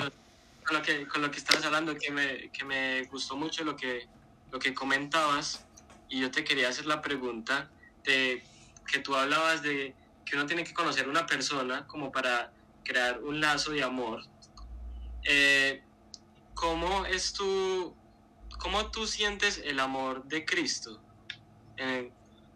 Con, 0.65 0.77
lo 0.77 0.81
que, 0.81 1.07
con 1.07 1.21
lo 1.21 1.29
que 1.29 1.37
estabas 1.37 1.65
hablando, 1.65 1.95
que 1.95 2.09
me, 2.09 2.49
que 2.51 2.63
me 2.63 3.03
gustó 3.11 3.35
mucho 3.35 3.65
lo 3.65 3.75
que, 3.75 4.07
lo 4.49 4.59
que 4.59 4.73
comentabas, 4.73 5.67
y 6.07 6.21
yo 6.21 6.31
te 6.31 6.45
quería 6.45 6.69
hacer 6.69 6.85
la 6.85 7.01
pregunta 7.01 7.69
de 8.05 8.41
que 8.87 8.99
tú 8.99 9.13
hablabas 9.15 9.61
de 9.61 9.93
que 10.25 10.35
uno 10.35 10.45
tiene 10.45 10.63
que 10.63 10.73
conocer 10.73 11.09
una 11.09 11.25
persona 11.25 11.85
como 11.85 12.11
para 12.11 12.53
crear 12.83 13.21
un 13.21 13.41
lazo 13.41 13.71
de 13.71 13.83
amor. 13.83 14.23
Eh, 15.25 15.83
¿Cómo 16.53 17.05
es 17.05 17.33
tu, 17.33 17.95
cómo 18.59 18.91
tú 18.91 19.07
sientes 19.07 19.61
el 19.63 19.79
amor 19.79 20.23
de 20.25 20.45
Cristo? 20.45 21.01
Eh, 21.77 22.11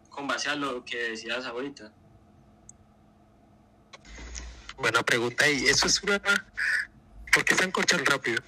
con 0.10 0.28
base 0.28 0.50
a 0.50 0.56
lo 0.56 0.84
que 0.84 1.10
decías 1.10 1.46
ahorita? 1.46 1.92
Buena 4.78 5.04
pregunta. 5.04 5.50
Y 5.50 5.66
eso 5.66 5.88
es 5.88 6.02
una... 6.04 6.20
¿Por 7.34 7.46
qué 7.46 7.56
se 7.56 7.64
ancochan 7.64 8.06
rápido? 8.06 8.42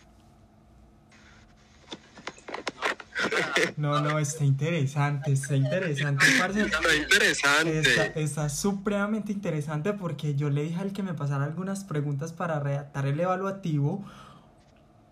No, 3.77 3.99
no, 4.01 4.19
está 4.19 4.43
interesante, 4.43 5.31
está 5.31 5.55
interesante, 5.55 6.25
Está 6.25 6.95
interesante. 6.95 8.23
Está, 8.23 8.49
supremamente 8.49 9.31
interesante 9.31 9.93
porque 9.93 10.35
yo 10.35 10.49
le 10.49 10.63
dije 10.63 10.79
al 10.79 10.93
que 10.93 11.03
me 11.03 11.13
pasara 11.13 11.45
algunas 11.45 11.83
preguntas 11.83 12.33
para 12.33 12.59
redactar 12.59 13.05
el 13.05 13.19
evaluativo, 13.19 14.05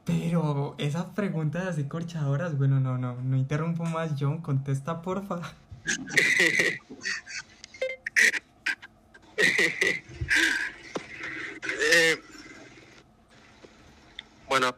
pero 0.07 0.73
esas 0.77 1.05
preguntas 1.07 1.67
así 1.67 1.83
corchadoras, 1.83 2.57
bueno, 2.57 2.79
no, 2.79 2.97
no, 2.97 3.21
no 3.21 3.35
interrumpo 3.35 3.83
más, 3.83 4.11
John, 4.17 4.41
contesta 4.41 5.01
porfa. 5.01 5.41
Eh, 11.93 12.19
bueno, 14.47 14.75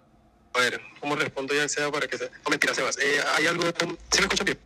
a 0.53 0.59
ver, 0.59 0.81
¿cómo 0.99 1.15
respondo 1.15 1.53
ya 1.53 1.69
sea 1.69 1.89
para 1.91 2.07
que 2.07 2.17
se... 2.17 2.25
No, 2.25 2.49
mentira, 2.49 2.73
Sebas. 2.73 2.97
Eh, 2.97 3.21
¿Hay 3.37 3.47
algo... 3.47 3.63
¿Se 3.63 3.85
me 4.19 4.25
escucha 4.25 4.43
bien? 4.43 4.59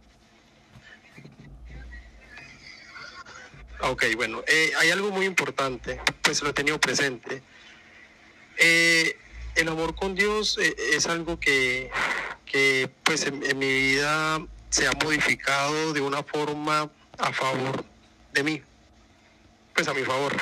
Ok, 3.82 4.06
bueno, 4.16 4.44
eh, 4.48 4.72
hay 4.80 4.92
algo 4.92 5.12
muy 5.12 5.26
importante, 5.26 6.02
pues 6.22 6.42
lo 6.42 6.50
he 6.50 6.54
tenido 6.54 6.80
presente. 6.80 7.44
El 9.56 9.68
amor 9.68 9.96
con 9.96 10.16
Dios 10.16 10.58
es 10.58 11.08
algo 11.08 11.40
que, 11.40 11.92
que 12.46 12.90
pues 13.04 13.26
en, 13.26 13.40
mi 13.58 13.68
vida 13.68 14.46
se 14.70 14.88
ha 14.88 14.92
modificado 15.04 15.94
de 15.94 16.02
una 16.02 16.24
forma 16.24 16.90
a 17.18 17.34
favor 17.34 17.86
de 18.34 18.44
mí, 18.44 18.62
pues 19.74 19.88
a 19.88 19.94
mi 19.94 20.04
favor. 20.04 20.36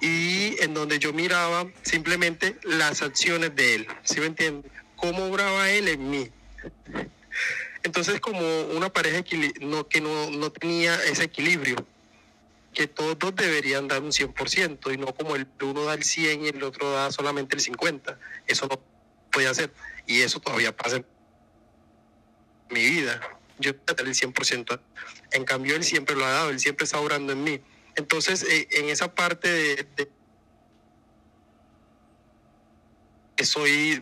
Y 0.00 0.62
en 0.62 0.74
donde 0.74 0.98
yo 0.98 1.12
miraba 1.12 1.66
simplemente 1.82 2.56
las 2.62 3.02
acciones 3.02 3.54
de 3.56 3.76
él, 3.76 3.88
¿sí 4.04 4.20
me 4.20 4.26
entiende? 4.26 4.70
Cómo 4.96 5.26
obraba 5.26 5.70
él 5.70 5.88
en 5.88 6.10
mí. 6.10 6.30
Entonces 7.82 8.20
como 8.20 8.62
una 8.72 8.90
pareja 8.90 9.22
que 9.22 9.54
no, 9.60 9.86
no 10.30 10.52
tenía 10.52 10.96
ese 11.04 11.24
equilibrio, 11.24 11.76
que 12.76 12.86
todos 12.86 13.18
dos 13.18 13.34
deberían 13.34 13.88
dar 13.88 14.02
un 14.02 14.12
100% 14.12 14.92
y 14.92 14.98
no 14.98 15.06
como 15.14 15.34
el 15.34 15.48
uno 15.62 15.84
da 15.84 15.94
el 15.94 16.04
100 16.04 16.44
y 16.44 16.48
el 16.48 16.62
otro 16.62 16.92
da 16.92 17.10
solamente 17.10 17.56
el 17.56 17.62
50. 17.62 18.18
Eso 18.46 18.66
no 18.66 18.78
podía 19.32 19.54
ser 19.54 19.72
y 20.06 20.20
eso 20.20 20.40
todavía 20.40 20.76
pasa 20.76 20.96
en 20.96 21.06
mi 22.68 22.80
vida. 22.80 23.18
Yo 23.58 23.72
voy 23.72 24.06
el 24.08 24.14
100%. 24.14 24.78
En 25.32 25.44
cambio, 25.46 25.74
él 25.74 25.84
siempre 25.84 26.14
lo 26.16 26.26
ha 26.26 26.28
dado, 26.28 26.50
él 26.50 26.60
siempre 26.60 26.84
está 26.84 27.00
orando 27.00 27.32
en 27.32 27.44
mí. 27.44 27.62
Entonces, 27.94 28.42
eh, 28.42 28.68
en 28.72 28.90
esa 28.90 29.14
parte 29.14 29.50
de, 29.50 30.10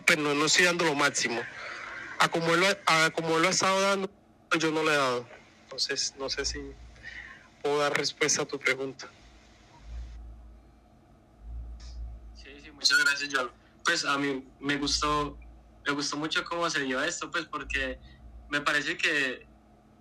pues 0.05 0.17
no, 0.17 0.33
no, 0.35 0.45
estoy 0.47 0.65
dando 0.65 0.83
lo 0.83 0.95
máximo. 0.95 1.41
A 2.19 2.27
como, 2.27 2.53
él, 2.53 2.77
a 2.87 3.09
como 3.11 3.37
él 3.37 3.43
lo 3.43 3.47
ha 3.47 3.51
estado 3.51 3.79
dando, 3.79 4.09
yo 4.59 4.69
no 4.71 4.83
le 4.83 4.91
he 4.91 4.97
dado. 4.97 5.25
Entonces, 5.63 6.13
no 6.19 6.29
sé 6.29 6.43
si 6.43 6.59
dar 7.73 7.97
respuesta 7.97 8.43
a 8.43 8.45
tu 8.45 8.59
pregunta. 8.59 9.09
Sí, 12.35 12.49
sí, 12.63 12.71
muchas 12.71 12.97
gracias, 13.03 13.29
John. 13.33 13.51
Pues 13.83 14.05
a 14.05 14.17
mí 14.17 14.43
me 14.59 14.77
gustó, 14.77 15.37
me 15.85 15.93
gustó 15.93 16.17
mucho 16.17 16.43
cómo 16.45 16.69
se 16.69 16.81
dio 16.81 17.03
esto, 17.03 17.31
pues 17.31 17.45
porque 17.45 17.99
me 18.49 18.61
parece 18.61 18.97
que 18.97 19.45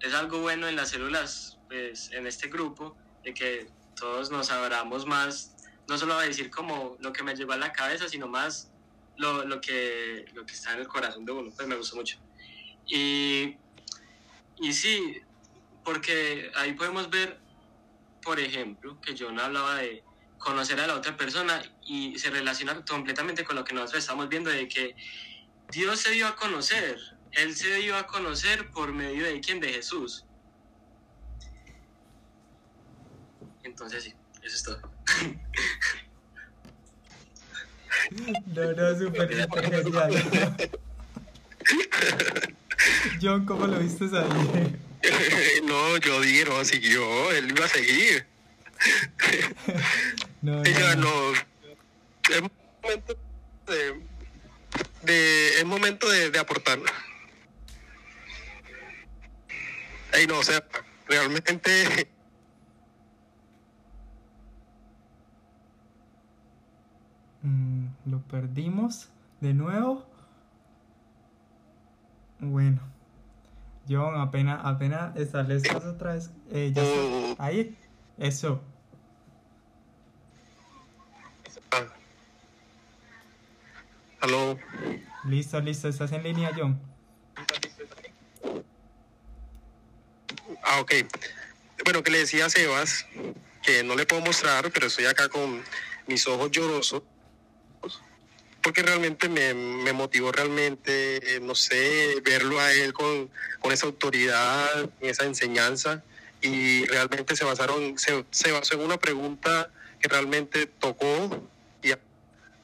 es 0.00 0.14
algo 0.14 0.40
bueno 0.40 0.68
en 0.68 0.76
las 0.76 0.90
células, 0.90 1.58
pues, 1.68 2.10
en 2.12 2.26
este 2.26 2.48
grupo, 2.48 2.96
de 3.22 3.32
que 3.32 3.70
todos 3.96 4.30
nos 4.30 4.50
abramos 4.50 5.06
más, 5.06 5.54
no 5.88 5.96
solo 5.96 6.14
a 6.14 6.22
decir 6.22 6.50
como 6.50 6.96
lo 7.00 7.12
que 7.12 7.22
me 7.22 7.34
llegó 7.34 7.52
a 7.52 7.56
la 7.56 7.72
cabeza, 7.72 8.08
sino 8.08 8.28
más 8.28 8.70
lo, 9.16 9.44
lo, 9.44 9.60
que, 9.60 10.26
lo 10.34 10.44
que 10.44 10.52
está 10.52 10.74
en 10.74 10.80
el 10.80 10.88
corazón 10.88 11.24
de 11.24 11.32
uno, 11.32 11.50
pues 11.54 11.66
me 11.66 11.76
gustó 11.76 11.96
mucho. 11.96 12.18
Y, 12.86 13.56
y 14.58 14.72
sí, 14.72 15.22
porque 15.84 16.50
ahí 16.56 16.72
podemos 16.72 17.08
ver, 17.10 17.38
por 18.24 18.40
ejemplo, 18.40 19.00
que 19.00 19.14
John 19.18 19.38
hablaba 19.38 19.76
de 19.76 20.02
conocer 20.38 20.80
a 20.80 20.86
la 20.86 20.94
otra 20.94 21.16
persona 21.16 21.62
y 21.86 22.18
se 22.18 22.30
relaciona 22.30 22.84
completamente 22.84 23.44
con 23.44 23.56
lo 23.56 23.64
que 23.64 23.74
nosotros 23.74 24.02
estamos 24.02 24.28
viendo, 24.28 24.50
de 24.50 24.66
que 24.68 24.96
Dios 25.70 26.00
se 26.00 26.10
dio 26.10 26.26
a 26.26 26.36
conocer 26.36 26.98
él 27.34 27.54
se 27.54 27.74
dio 27.74 27.96
a 27.96 28.06
conocer 28.06 28.70
por 28.70 28.92
medio 28.92 29.24
de 29.24 29.40
quién, 29.40 29.60
de 29.60 29.72
Jesús. 29.72 30.24
Entonces 33.62 34.04
sí, 34.04 34.14
eso 34.42 34.56
es 34.56 34.62
todo. 34.62 34.80
No, 38.46 38.72
no, 38.72 38.98
súper 38.98 39.28
genial. 39.28 40.70
John, 43.20 43.46
¿cómo 43.46 43.66
lo 43.66 43.78
viste 43.78 44.04
ahí? 44.04 44.76
no, 45.64 45.96
yo 45.98 46.20
dije, 46.20 46.44
no, 46.44 46.64
siguió, 46.64 47.30
él 47.32 47.50
iba 47.50 47.64
a 47.64 47.68
seguir. 47.68 48.26
no, 50.42 50.62
no, 50.62 50.94
no. 50.96 51.32
Es 52.30 52.42
momento 52.42 53.16
de, 53.66 54.00
de 55.02 55.58
es 55.58 55.64
momento 55.64 56.08
de, 56.08 56.30
de 56.30 56.38
aportar. 56.38 56.78
Ey, 60.12 60.26
no, 60.26 60.38
o 60.38 60.44
sea, 60.44 60.64
realmente 61.08 62.08
mm, 67.42 67.86
lo 68.06 68.20
perdimos 68.22 69.08
de 69.40 69.54
nuevo. 69.54 70.06
Bueno, 72.38 72.93
John, 73.88 74.20
apenas, 74.20 74.60
apenas 74.64 75.16
estableces 75.16 75.74
otra 75.74 76.14
vez. 76.14 76.30
Eh, 76.50 76.72
ya 76.74 76.82
está. 76.82 77.44
Ahí, 77.44 77.76
eso. 78.18 78.62
Ah. 81.70 81.86
Aló. 84.20 84.58
Listo, 85.24 85.60
listo, 85.60 85.88
estás 85.88 86.12
en 86.12 86.22
línea, 86.22 86.50
John. 86.56 86.80
Ah, 90.62 90.80
ok. 90.80 90.92
Bueno, 91.84 92.02
que 92.02 92.10
le 92.10 92.18
decía 92.18 92.46
a 92.46 92.50
Sebas 92.50 93.06
que 93.62 93.82
no 93.82 93.94
le 93.94 94.06
puedo 94.06 94.22
mostrar, 94.22 94.70
pero 94.70 94.86
estoy 94.86 95.06
acá 95.06 95.28
con 95.28 95.62
mis 96.06 96.26
ojos 96.26 96.50
llorosos 96.50 97.02
porque 98.64 98.82
realmente 98.82 99.28
me, 99.28 99.52
me 99.52 99.92
motivó 99.92 100.32
realmente, 100.32 101.36
eh, 101.36 101.40
no 101.40 101.54
sé, 101.54 102.16
verlo 102.24 102.58
a 102.58 102.72
él 102.72 102.94
con, 102.94 103.30
con 103.60 103.72
esa 103.72 103.84
autoridad, 103.84 104.90
esa 105.02 105.26
enseñanza, 105.26 106.02
y 106.40 106.86
realmente 106.86 107.36
se 107.36 107.44
basaron, 107.44 107.98
se, 107.98 108.24
se 108.30 108.52
basó 108.52 108.74
en 108.74 108.80
una 108.80 108.98
pregunta 108.98 109.70
que 110.00 110.08
realmente 110.08 110.66
tocó 110.66 111.46
y 111.82 111.92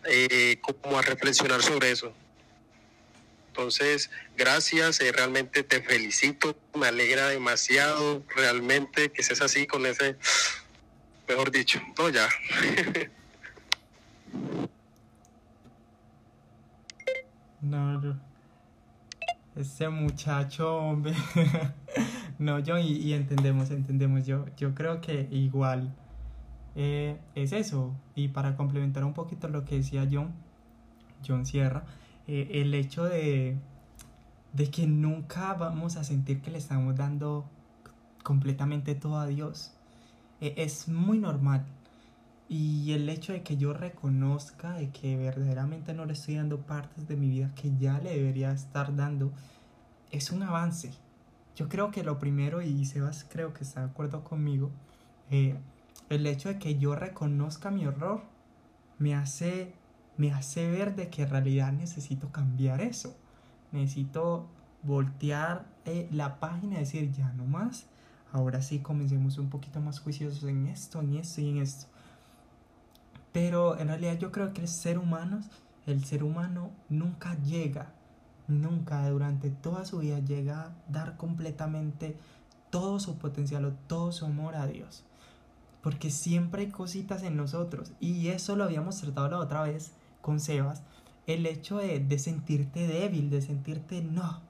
eh, 0.04 0.58
como 0.62 0.98
a 0.98 1.02
reflexionar 1.02 1.62
sobre 1.62 1.90
eso. 1.90 2.14
Entonces, 3.48 4.08
gracias, 4.38 5.02
eh, 5.02 5.12
realmente 5.12 5.62
te 5.64 5.82
felicito, 5.82 6.56
me 6.74 6.86
alegra 6.86 7.28
demasiado 7.28 8.24
realmente 8.34 9.10
que 9.10 9.22
seas 9.22 9.42
así 9.42 9.66
con 9.66 9.84
ese, 9.84 10.16
mejor 11.28 11.50
dicho, 11.50 11.78
no 11.98 12.08
ya. 12.08 12.26
No, 17.70 18.18
ese 19.54 19.88
muchacho, 19.88 20.76
hombre. 20.76 21.14
no, 22.40 22.58
yo 22.58 22.78
y, 22.78 23.12
entendemos, 23.12 23.70
entendemos. 23.70 24.26
Yo, 24.26 24.46
yo 24.56 24.74
creo 24.74 25.00
que 25.00 25.28
igual 25.30 25.94
eh, 26.74 27.20
es 27.36 27.52
eso. 27.52 27.94
Y 28.16 28.28
para 28.28 28.56
complementar 28.56 29.04
un 29.04 29.14
poquito 29.14 29.48
lo 29.48 29.64
que 29.64 29.76
decía 29.76 30.08
John, 30.10 30.32
John 31.24 31.46
Sierra, 31.46 31.84
eh, 32.26 32.48
el 32.54 32.74
hecho 32.74 33.04
de, 33.04 33.56
de 34.52 34.70
que 34.70 34.88
nunca 34.88 35.54
vamos 35.54 35.96
a 35.96 36.02
sentir 36.02 36.42
que 36.42 36.50
le 36.50 36.58
estamos 36.58 36.96
dando 36.96 37.48
completamente 38.24 38.96
todo 38.96 39.16
a 39.16 39.28
Dios. 39.28 39.76
E, 40.40 40.54
es 40.56 40.88
muy 40.88 41.20
normal 41.20 41.66
y 42.50 42.94
el 42.94 43.08
hecho 43.08 43.32
de 43.32 43.44
que 43.44 43.56
yo 43.56 43.72
reconozca 43.72 44.72
de 44.72 44.90
que 44.90 45.16
verdaderamente 45.16 45.94
no 45.94 46.04
le 46.04 46.14
estoy 46.14 46.34
dando 46.34 46.58
partes 46.66 47.06
de 47.06 47.14
mi 47.14 47.28
vida 47.28 47.54
que 47.54 47.72
ya 47.78 48.00
le 48.00 48.10
debería 48.10 48.50
estar 48.50 48.96
dando, 48.96 49.30
es 50.10 50.32
un 50.32 50.42
avance. 50.42 50.90
Yo 51.54 51.68
creo 51.68 51.92
que 51.92 52.02
lo 52.02 52.18
primero, 52.18 52.60
y 52.60 52.84
Sebas 52.86 53.24
creo 53.30 53.52
que 53.52 53.62
está 53.62 53.84
de 53.84 53.90
acuerdo 53.90 54.24
conmigo, 54.24 54.72
eh, 55.30 55.60
el 56.08 56.26
hecho 56.26 56.48
de 56.48 56.58
que 56.58 56.76
yo 56.76 56.96
reconozca 56.96 57.70
mi 57.70 57.84
error 57.84 58.24
me 58.98 59.14
hace, 59.14 59.72
me 60.16 60.32
hace 60.32 60.68
ver 60.68 60.96
de 60.96 61.08
que 61.08 61.22
en 61.22 61.30
realidad 61.30 61.72
necesito 61.72 62.32
cambiar 62.32 62.80
eso. 62.80 63.16
Necesito 63.70 64.48
voltear 64.82 65.66
eh, 65.84 66.08
la 66.10 66.40
página 66.40 66.74
y 66.74 66.78
decir, 66.80 67.12
ya 67.12 67.32
no 67.34 67.44
más. 67.44 67.86
Ahora 68.32 68.60
sí 68.60 68.80
comencemos 68.80 69.38
un 69.38 69.50
poquito 69.50 69.80
más 69.80 70.00
juiciosos 70.00 70.42
en 70.42 70.66
esto, 70.66 70.98
en 70.98 71.14
esto 71.14 71.40
y 71.40 71.50
en 71.50 71.58
esto. 71.58 71.86
Pero 73.32 73.78
en 73.78 73.88
realidad 73.88 74.18
yo 74.18 74.32
creo 74.32 74.52
que 74.52 74.62
el 74.62 74.68
ser 74.68 74.98
humano, 74.98 75.40
el 75.86 76.04
ser 76.04 76.24
humano 76.24 76.70
nunca 76.88 77.38
llega, 77.42 77.92
nunca 78.48 79.08
durante 79.08 79.50
toda 79.50 79.84
su 79.84 79.98
vida 79.98 80.18
llega 80.18 80.62
a 80.62 80.72
dar 80.88 81.16
completamente 81.16 82.16
todo 82.70 83.00
su 83.00 83.18
potencial 83.18 83.64
o 83.64 83.72
todo 83.86 84.12
su 84.12 84.24
amor 84.24 84.54
a 84.56 84.66
Dios. 84.66 85.04
Porque 85.82 86.10
siempre 86.10 86.62
hay 86.62 86.70
cositas 86.70 87.22
en 87.22 87.36
nosotros. 87.36 87.92
Y 88.00 88.28
eso 88.28 88.56
lo 88.56 88.64
habíamos 88.64 89.00
tratado 89.00 89.28
la 89.28 89.38
otra 89.38 89.62
vez 89.62 89.92
con 90.20 90.40
Sebas. 90.40 90.82
El 91.26 91.46
hecho 91.46 91.78
de, 91.78 92.00
de 92.00 92.18
sentirte 92.18 92.86
débil, 92.86 93.30
de 93.30 93.40
sentirte, 93.40 94.02
no, 94.02 94.40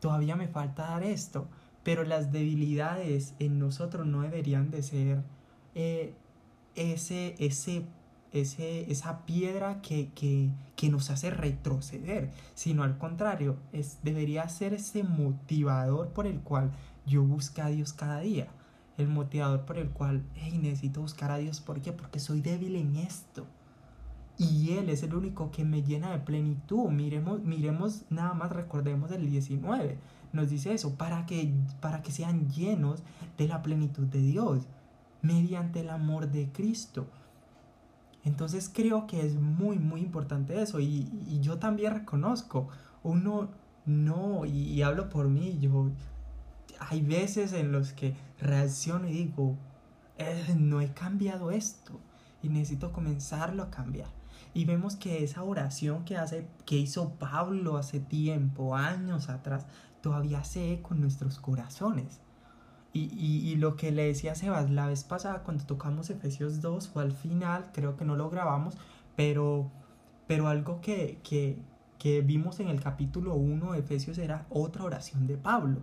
todavía 0.00 0.36
me 0.36 0.48
falta 0.48 0.84
dar 0.84 1.02
esto. 1.02 1.48
Pero 1.82 2.04
las 2.04 2.32
debilidades 2.32 3.34
en 3.38 3.58
nosotros 3.58 4.06
no 4.06 4.22
deberían 4.22 4.70
de 4.70 4.82
ser 4.82 5.22
eh, 5.74 6.14
ese, 6.74 7.34
ese 7.38 7.84
ese, 8.34 8.90
esa 8.90 9.24
piedra 9.24 9.80
que, 9.80 10.10
que, 10.14 10.50
que, 10.76 10.88
nos 10.88 11.08
hace 11.10 11.30
retroceder, 11.30 12.30
sino 12.54 12.82
al 12.82 12.98
contrario, 12.98 13.56
es, 13.72 13.98
debería 14.02 14.48
ser 14.48 14.74
ese 14.74 15.04
motivador 15.04 16.08
por 16.08 16.26
el 16.26 16.40
cual 16.40 16.72
yo 17.06 17.22
busque 17.22 17.62
a 17.62 17.68
Dios 17.68 17.92
cada 17.92 18.20
día. 18.20 18.48
El 18.98 19.08
motivador 19.08 19.64
por 19.64 19.78
el 19.78 19.88
cual, 19.90 20.24
hey, 20.34 20.58
necesito 20.60 21.00
buscar 21.00 21.30
a 21.30 21.38
Dios. 21.38 21.60
¿Por 21.60 21.80
qué? 21.80 21.92
Porque 21.92 22.18
soy 22.18 22.40
débil 22.40 22.76
en 22.76 22.96
esto. 22.96 23.46
Y 24.36 24.72
Él 24.72 24.90
es 24.90 25.04
el 25.04 25.14
único 25.14 25.52
que 25.52 25.64
me 25.64 25.82
llena 25.82 26.10
de 26.10 26.18
plenitud. 26.18 26.90
Miremos, 26.90 27.40
miremos 27.42 28.02
nada 28.10 28.34
más, 28.34 28.50
recordemos 28.50 29.12
el 29.12 29.30
19. 29.30 29.96
Nos 30.32 30.50
dice 30.50 30.74
eso, 30.74 30.96
para 30.96 31.24
que, 31.26 31.52
para 31.80 32.02
que 32.02 32.10
sean 32.10 32.50
llenos 32.50 33.02
de 33.38 33.46
la 33.46 33.62
plenitud 33.62 34.06
de 34.06 34.20
Dios, 34.20 34.66
mediante 35.22 35.80
el 35.80 35.90
amor 35.90 36.30
de 36.30 36.50
Cristo. 36.50 37.06
Entonces 38.24 38.70
creo 38.72 39.06
que 39.06 39.24
es 39.24 39.34
muy, 39.34 39.78
muy 39.78 40.00
importante 40.00 40.60
eso. 40.60 40.80
Y, 40.80 41.08
yo 41.40 41.58
también 41.58 41.94
reconozco, 41.94 42.68
uno 43.02 43.50
no, 43.86 44.46
y, 44.46 44.80
hablo 44.82 45.08
por 45.10 45.28
mí, 45.28 45.58
yo, 45.60 45.90
hay 46.78 47.02
veces 47.02 47.52
en 47.52 47.70
los 47.70 47.92
que 47.92 48.16
reacciono 48.40 49.08
y 49.08 49.12
digo, 49.12 49.56
eh, 50.16 50.54
no 50.56 50.80
he 50.80 50.92
cambiado 50.92 51.50
esto 51.50 52.00
y 52.42 52.48
necesito 52.48 52.92
comenzarlo 52.92 53.62
a 53.62 53.70
cambiar. 53.70 54.08
Y 54.54 54.64
vemos 54.64 54.96
que 54.96 55.24
esa 55.24 55.42
oración 55.42 56.04
que, 56.04 56.16
hace, 56.16 56.46
que 56.64 56.76
hizo 56.76 57.14
Pablo 57.14 57.76
hace 57.76 58.00
tiempo, 58.00 58.76
años 58.76 59.28
atrás, 59.28 59.66
todavía 60.00 60.44
se 60.44 60.72
eco 60.72 60.94
en 60.94 61.00
nuestros 61.00 61.38
corazones. 61.40 62.20
Y, 62.96 63.10
y, 63.16 63.56
lo 63.56 63.74
que 63.74 63.90
le 63.90 64.04
decía 64.04 64.32
a 64.32 64.34
Sebas 64.36 64.70
la 64.70 64.86
vez 64.86 65.02
pasada 65.02 65.42
cuando 65.42 65.64
tocamos 65.64 66.10
Efesios 66.10 66.60
2 66.60 66.88
fue 66.88 67.02
al 67.02 67.10
final, 67.10 67.72
creo 67.72 67.96
que 67.96 68.04
no 68.04 68.14
lo 68.14 68.30
grabamos, 68.30 68.76
pero, 69.16 69.68
pero 70.28 70.46
algo 70.46 70.80
que, 70.80 71.18
que, 71.24 71.58
que 71.98 72.20
vimos 72.20 72.60
en 72.60 72.68
el 72.68 72.80
capítulo 72.80 73.34
1 73.34 73.72
de 73.72 73.80
Efesios 73.80 74.16
era 74.18 74.46
otra 74.48 74.84
oración 74.84 75.26
de 75.26 75.36
Pablo. 75.36 75.80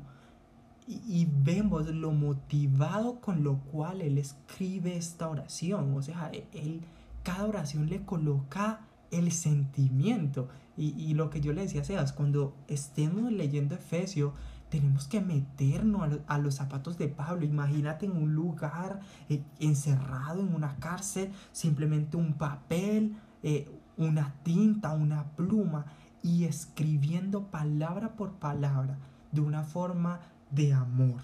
Y, 0.88 1.02
y, 1.06 1.28
vemos 1.30 1.86
lo 1.88 2.12
motivado 2.12 3.19
con 3.19 3.43
lo 3.43 3.58
cual 3.60 4.02
él 4.02 4.17
escribe 4.17 4.95
esta 4.95 5.28
oración. 5.28 5.93
O 5.93 6.02
sea, 6.02 6.32
él, 6.54 6.80
cada 7.24 7.45
oración 7.45 7.89
le 7.89 8.06
coloca 8.06 8.88
el 9.12 9.34
sentimiento. 9.34 10.47
Y, 10.78 10.91
y 10.91 11.13
lo 11.13 11.30
que 11.30 11.41
yo 11.41 11.52
le 11.52 11.63
decía 11.63 11.82
a 11.82 11.84
Sebas, 11.84 12.13
cuando 12.13 12.56
estemos 12.69 13.30
leyendo 13.34 13.76
Efesios, 13.76 14.32
tenemos 14.72 15.06
que 15.06 15.20
meternos 15.20 16.20
a, 16.28 16.38
los 16.38 16.56
zapatos 16.56 16.98
de 16.98 17.10
Pablo. 17.10 17.46
Imagínate 17.46 18.06
en 18.06 18.14
un 18.14 18.34
lugar 18.34 19.02
eh, 19.30 19.44
encerrado 19.60 20.40
en 20.40 20.56
una 20.56 20.78
cárcel, 20.78 21.32
simplemente 21.52 22.16
un 22.16 22.34
papel, 22.34 23.18
eh, 23.44 23.70
una 23.98 24.34
tinta, 24.44 24.94
una 24.94 25.26
pluma 25.36 25.86
y 26.24 26.46
escribiendo 26.46 27.48
palabra 27.48 28.16
por 28.16 28.36
palabra 28.36 28.98
de 29.34 29.42
una 29.42 29.64
forma 29.64 30.22
de 30.52 30.74
amor 30.74 31.22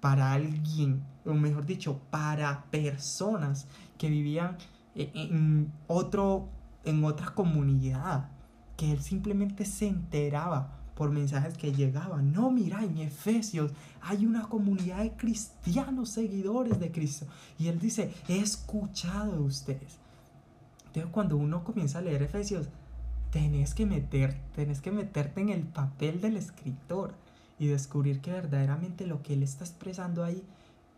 para 0.00 0.32
alguien, 0.32 1.02
o 1.24 1.32
mejor 1.32 1.64
dicho, 1.64 1.98
para 2.10 2.64
personas 2.70 3.66
que 3.96 4.10
vivían 4.10 4.58
eh, 4.94 5.10
en 5.14 5.72
otro 5.86 6.50
en 6.84 7.04
otra 7.04 7.28
comunidad, 7.28 8.28
que 8.76 8.92
él 8.92 9.00
simplemente 9.00 9.64
se 9.64 9.86
enteraba 9.86 10.81
por 10.94 11.10
mensajes 11.10 11.56
que 11.56 11.72
llegaban. 11.72 12.32
No, 12.32 12.50
mira, 12.50 12.84
en 12.84 12.98
Efesios 12.98 13.72
hay 14.00 14.26
una 14.26 14.48
comunidad 14.48 14.98
de 14.98 15.12
cristianos 15.12 16.10
seguidores 16.10 16.78
de 16.78 16.90
Cristo. 16.90 17.26
Y 17.58 17.68
él 17.68 17.78
dice, 17.78 18.12
he 18.28 18.38
escuchado 18.38 19.32
de 19.32 19.42
ustedes. 19.42 19.98
Entonces 20.86 21.10
cuando 21.12 21.36
uno 21.36 21.64
comienza 21.64 21.98
a 21.98 22.02
leer 22.02 22.22
Efesios, 22.22 22.68
tenés 23.30 23.74
que 23.74 23.86
meter, 23.86 24.36
tenés 24.54 24.80
que 24.80 24.92
meterte 24.92 25.40
en 25.40 25.48
el 25.48 25.62
papel 25.62 26.20
del 26.20 26.36
escritor 26.36 27.14
y 27.58 27.68
descubrir 27.68 28.20
que 28.20 28.32
verdaderamente 28.32 29.06
lo 29.06 29.22
que 29.22 29.32
él 29.32 29.42
está 29.42 29.64
expresando 29.64 30.24
ahí 30.24 30.42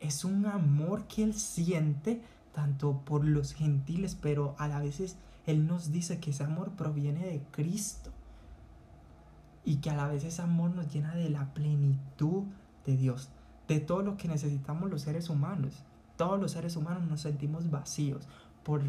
es 0.01 0.25
un 0.25 0.47
amor 0.47 1.05
que 1.07 1.23
él 1.23 1.35
siente 1.35 2.21
tanto 2.55 3.01
por 3.05 3.25
los 3.25 3.53
gentiles, 3.53 4.17
pero 4.21 4.55
a 4.59 4.69
la 4.69 4.81
vez 4.81 5.17
él 5.47 5.67
nos 5.67 5.93
dice 5.93 6.19
que 6.19 6.31
ese 6.31 6.45
amor 6.45 6.71
proviene 6.71 7.27
de 7.27 7.41
Cristo 7.51 8.14
y 9.65 9.77
que 9.77 9.91
a 9.91 9.97
la 9.97 10.09
vez 10.09 10.25
ese 10.25 10.43
amor 10.43 10.71
nos 10.71 10.93
llena 10.93 11.15
de 11.15 11.31
la 11.31 11.53
plenitud 11.55 12.45
de 12.85 12.97
Dios, 12.97 13.31
de 13.69 13.81
todo 13.81 14.03
lo 14.03 14.17
que 14.17 14.29
necesitamos 14.29 14.91
los 14.91 15.03
seres 15.03 15.31
humanos. 15.31 15.83
Todos 16.17 16.39
los 16.39 16.53
seres 16.53 16.77
humanos 16.77 17.09
nos 17.09 17.23
sentimos 17.23 17.71
vacíos 17.71 18.29
por, 18.63 18.83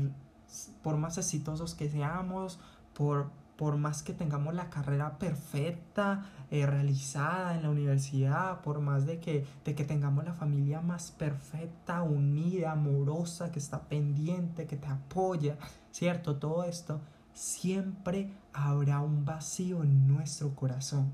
por 0.83 0.97
más 0.97 1.17
exitosos 1.17 1.73
que 1.73 1.89
seamos, 1.89 2.59
por, 2.93 3.29
por 3.55 3.77
más 3.77 4.03
que 4.03 4.13
tengamos 4.13 4.53
la 4.53 4.69
carrera 4.69 5.17
perfecta, 5.17 6.25
eh, 6.51 6.65
realizada 6.65 7.55
en 7.55 7.63
la 7.63 7.69
universidad, 7.69 8.61
por 8.61 8.79
más 8.79 9.05
de 9.05 9.19
que, 9.19 9.45
de 9.63 9.75
que 9.75 9.85
tengamos 9.85 10.25
la 10.25 10.33
familia 10.33 10.81
más 10.81 11.11
perfecta, 11.11 12.03
unida, 12.03 12.73
amorosa, 12.73 13.51
que 13.51 13.59
está 13.59 13.81
pendiente, 13.81 14.67
que 14.67 14.77
te 14.77 14.87
apoya, 14.87 15.57
¿cierto? 15.91 16.35
Todo 16.35 16.63
esto, 16.65 16.99
siempre 17.35 18.33
habrá 18.51 19.01
un 19.01 19.25
vacío 19.25 19.83
en 19.83 20.07
nuestro 20.07 20.55
corazón 20.55 21.13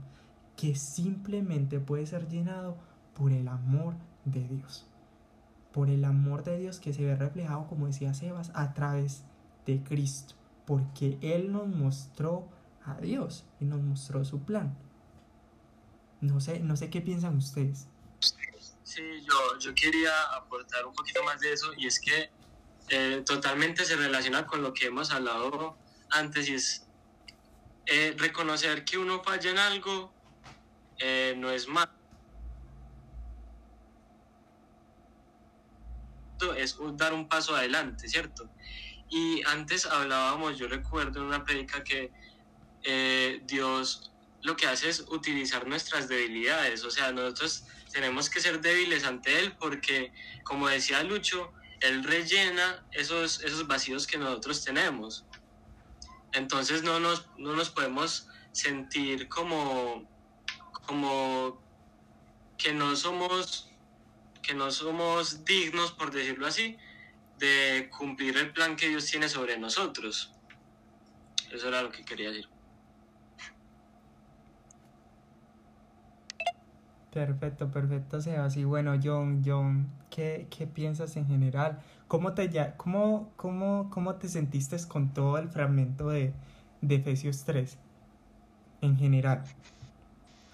que 0.56 0.76
simplemente 0.76 1.82
puede 1.82 2.06
ser 2.06 2.30
llenado 2.30 2.78
por 3.14 3.34
el 3.34 3.50
amor 3.50 3.96
de 4.24 4.48
Dios. 4.48 4.88
Por 5.74 5.90
el 5.90 6.06
amor 6.06 6.46
de 6.46 6.58
Dios 6.58 6.80
que 6.80 6.94
se 6.94 7.04
ve 7.04 7.18
reflejado, 7.18 7.68
como 7.68 7.88
decía 7.88 8.14
Sebas, 8.14 8.52
a 8.54 8.74
través 8.74 9.24
de 9.66 9.84
Cristo 9.84 10.36
porque 10.72 11.18
Él 11.22 11.52
nos 11.52 11.68
mostró 11.68 12.48
a 12.86 12.96
Dios 12.96 13.44
y 13.60 13.66
nos 13.66 13.82
mostró 13.82 14.24
su 14.24 14.44
plan. 14.44 14.78
No 16.22 16.40
sé, 16.40 16.62
no 16.62 16.78
sé 16.78 16.90
qué 16.90 17.02
piensan 17.02 17.36
ustedes. 17.36 17.88
Sí, 18.84 19.02
yo, 19.22 19.60
yo 19.60 19.74
quería 19.74 20.12
aportar 20.38 20.86
un 20.86 20.94
poquito 20.94 21.24
más 21.24 21.42
de 21.42 21.52
eso 21.52 21.74
y 21.78 21.88
es 21.88 22.00
que 22.00 22.30
eh, 22.88 23.22
totalmente 23.26 23.84
se 23.84 23.98
relaciona 23.98 24.46
con 24.46 24.62
lo 24.62 24.74
que 24.74 24.86
hemos 24.86 25.12
hablado 25.12 25.76
antes 26.12 26.50
y 26.50 26.56
es 26.56 26.88
eh, 27.86 28.14
reconocer 28.18 28.86
que 28.86 28.98
uno 28.98 29.24
falla 29.24 29.50
en 29.50 29.58
algo 29.58 30.14
eh, 31.00 31.34
no 31.38 31.50
es 31.50 31.68
malo. 31.68 31.92
Es 36.58 36.78
dar 36.94 37.14
un 37.14 37.28
paso 37.28 37.56
adelante, 37.56 38.08
¿cierto? 38.08 38.50
Y 39.10 39.44
antes 39.46 39.86
hablábamos, 39.86 40.58
yo 40.58 40.68
recuerdo 40.68 41.20
en 41.20 41.26
una 41.26 41.44
predica 41.44 41.84
que 41.84 42.12
eh, 42.84 43.42
Dios 43.46 44.12
lo 44.42 44.56
que 44.56 44.66
hace 44.66 44.90
es 44.90 45.02
utilizar 45.02 45.68
nuestras 45.68 46.08
debilidades, 46.08 46.84
o 46.84 46.90
sea, 46.90 47.12
nosotros 47.12 47.66
tenemos 47.92 48.30
que 48.30 48.40
ser 48.40 48.60
débiles 48.62 49.04
ante 49.04 49.38
Él 49.38 49.56
porque, 49.60 50.12
como 50.44 50.68
decía 50.68 51.04
Lucho, 51.04 51.52
Él 51.82 52.04
rellena 52.04 52.84
esos, 52.92 53.44
esos 53.44 53.68
vacíos 53.68 54.08
que 54.08 54.18
nosotros 54.18 54.64
tenemos. 54.64 55.26
Entonces 56.34 56.84
no 56.84 57.00
nos, 57.00 57.28
no 57.38 57.56
nos 57.56 57.70
podemos 57.70 58.28
sentir 58.52 59.28
como, 59.28 60.08
como 60.86 61.62
que 62.58 62.74
no 62.74 62.96
somos 62.96 63.68
que 64.42 64.54
no 64.54 64.72
somos 64.72 65.46
dignos, 65.46 65.92
por 65.92 66.12
decirlo 66.12 66.48
así, 66.48 66.78
de 67.38 67.90
cumplir 67.96 68.38
el 68.38 68.52
plan 68.52 68.76
que 68.76 68.90
Dios 68.90 69.06
tiene 69.06 69.30
sobre 69.30 69.58
nosotros. 69.58 70.32
Eso 71.52 71.68
era 71.68 71.84
lo 71.84 71.92
que 71.92 72.04
quería 72.04 72.30
decir. 72.30 72.50
Perfecto, 77.14 77.68
perfecto, 77.70 78.22
Sebas. 78.22 78.56
Bueno, 78.64 78.98
John, 79.04 79.44
John, 79.46 79.90
¿qué, 80.10 80.48
qué 80.50 80.66
piensas 80.66 81.18
en 81.18 81.28
general? 81.28 81.82
¿Cómo 82.08 82.34
te, 82.34 82.48
ya, 82.50 82.78
cómo, 82.78 83.30
cómo, 83.36 83.90
cómo 83.90 84.16
te 84.16 84.30
sentiste 84.30 84.78
con 84.88 85.14
todo 85.14 85.38
el 85.38 85.50
fragmento 85.50 86.10
de, 86.10 86.32
de 86.80 86.96
Efesios 86.96 87.44
3 87.44 87.78
en 88.82 88.98
general? 88.98 89.44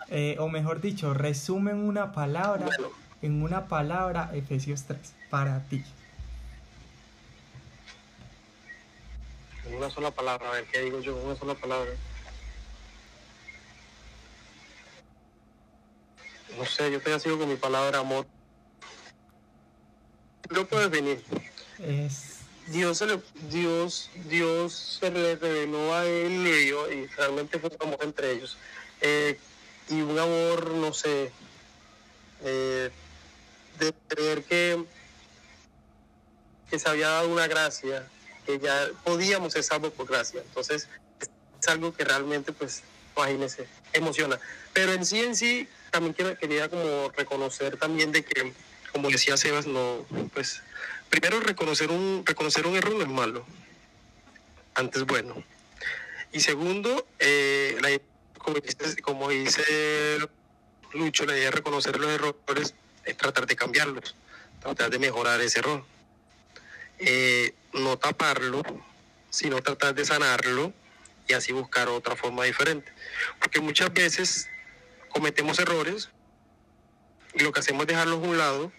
Eh, 0.09 0.37
o 0.39 0.49
mejor 0.49 0.81
dicho, 0.81 1.13
resumen 1.13 1.77
una 1.77 2.11
palabra, 2.11 2.67
en 3.21 3.43
una 3.43 3.67
palabra, 3.67 4.31
Efesios 4.33 4.83
3, 4.83 5.13
para 5.29 5.63
ti. 5.65 5.83
una 9.75 9.89
sola 9.89 10.11
palabra, 10.11 10.49
a 10.49 10.53
ver 10.53 10.65
qué 10.71 10.81
digo 10.81 10.99
yo, 11.01 11.15
una 11.17 11.35
sola 11.35 11.53
palabra. 11.53 11.91
No 16.57 16.65
sé, 16.65 16.91
yo 16.91 16.97
estoy 16.97 17.19
sido 17.19 17.37
con 17.37 17.49
mi 17.49 17.55
palabra 17.55 17.99
amor. 17.99 18.25
Lo 20.49 20.67
puedes 20.67 20.89
venir. 20.89 21.23
Es... 21.79 22.37
Dios 22.67 22.97
se 22.97 23.05
le, 23.05 23.21
Dios, 23.49 24.09
Dios 24.27 24.99
se 24.99 25.09
le 25.09 25.35
reveló 25.35 25.93
a 25.93 26.05
él 26.05 26.45
y, 26.45 26.67
yo, 26.67 26.91
y 26.91 27.07
realmente 27.07 27.59
fue 27.59 27.69
un 27.69 27.87
amor 27.87 27.99
entre 28.01 28.31
ellos. 28.31 28.57
Eh, 29.01 29.39
y 29.89 30.01
un 30.01 30.17
amor, 30.19 30.71
no 30.71 30.93
sé, 30.93 31.31
eh, 32.43 32.89
de 33.79 33.93
creer 34.07 34.43
que, 34.43 34.83
que 36.69 36.79
se 36.79 36.89
había 36.89 37.09
dado 37.09 37.29
una 37.29 37.47
gracia 37.47 38.05
que 38.45 38.59
ya 38.59 38.89
podíamos 39.03 39.53
ser 39.53 39.63
salvos 39.63 39.93
por 39.93 40.07
gracia. 40.07 40.41
Entonces, 40.41 40.89
es 41.21 41.67
algo 41.67 41.93
que 41.93 42.03
realmente, 42.03 42.51
pues, 42.51 42.83
imagínense, 43.15 43.67
emociona. 43.93 44.39
Pero 44.73 44.91
en 44.93 45.05
sí, 45.05 45.21
en 45.21 45.35
sí, 45.35 45.69
también 45.97 46.37
quería 46.37 46.69
como 46.69 47.11
reconocer 47.17 47.77
también 47.77 48.11
de 48.11 48.23
que, 48.23 48.53
como 48.91 49.09
decía 49.09 49.35
Sebas, 49.35 49.65
no, 49.65 50.05
pues, 50.33 50.61
primero 51.09 51.39
reconocer 51.39 51.89
un, 51.89 52.23
reconocer 52.23 52.67
un 52.67 52.75
error 52.75 52.93
no 52.93 53.01
es 53.01 53.07
malo, 53.07 53.45
antes 54.75 55.05
bueno. 55.05 55.43
Y 56.31 56.41
segundo, 56.41 57.07
eh, 57.17 57.99
como, 58.37 58.59
dice, 58.59 59.01
como 59.01 59.29
dice 59.29 60.19
Lucho, 60.93 61.25
la 61.25 61.33
idea 61.33 61.45
de 61.45 61.51
reconocer 61.51 61.99
los 61.99 62.11
errores 62.11 62.75
es 63.03 63.17
tratar 63.17 63.47
de 63.47 63.55
cambiarlos, 63.55 64.15
tratar 64.61 64.91
de 64.91 64.99
mejorar 64.99 65.41
ese 65.41 65.59
error. 65.59 65.83
Eh, 66.99 67.55
no 67.73 67.97
taparlo, 67.97 68.61
sino 69.31 69.61
tratar 69.63 69.95
de 69.95 70.05
sanarlo 70.05 70.73
y 71.27 71.33
así 71.33 71.53
buscar 71.53 71.87
otra 71.89 72.15
forma 72.15 72.43
diferente. 72.43 72.91
Porque 73.39 73.59
muchas 73.59 73.91
veces 73.93 74.47
cometemos 75.09 75.59
errores 75.59 76.09
lo 77.43 77.51
que 77.51 77.59
hacemos 77.59 77.81
es 77.83 77.87
dejarlos 77.87 78.23
a 78.23 78.27
un 78.27 78.37
lado 78.37 78.71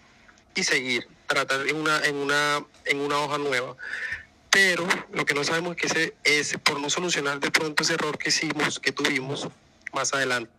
y 0.55 0.63
seguir, 0.63 1.07
tratar 1.27 1.67
en 1.67 1.75
una, 1.75 2.03
en 2.05 2.15
una, 2.15 2.65
en 2.85 2.99
una 2.99 3.17
hoja 3.19 3.37
nueva. 3.37 3.75
Pero 4.49 4.87
lo 5.13 5.25
que 5.25 5.33
no 5.33 5.43
sabemos 5.43 5.75
es 5.77 5.93
que 5.93 6.13
ese, 6.23 6.57
por 6.57 6.79
no 6.79 6.89
solucionar 6.89 7.39
de 7.39 7.51
pronto 7.51 7.83
ese 7.83 7.93
error 7.93 8.17
que 8.17 8.29
hicimos, 8.29 8.79
que 8.79 8.91
tuvimos, 8.91 9.47
más 9.93 10.13
adelante 10.13 10.51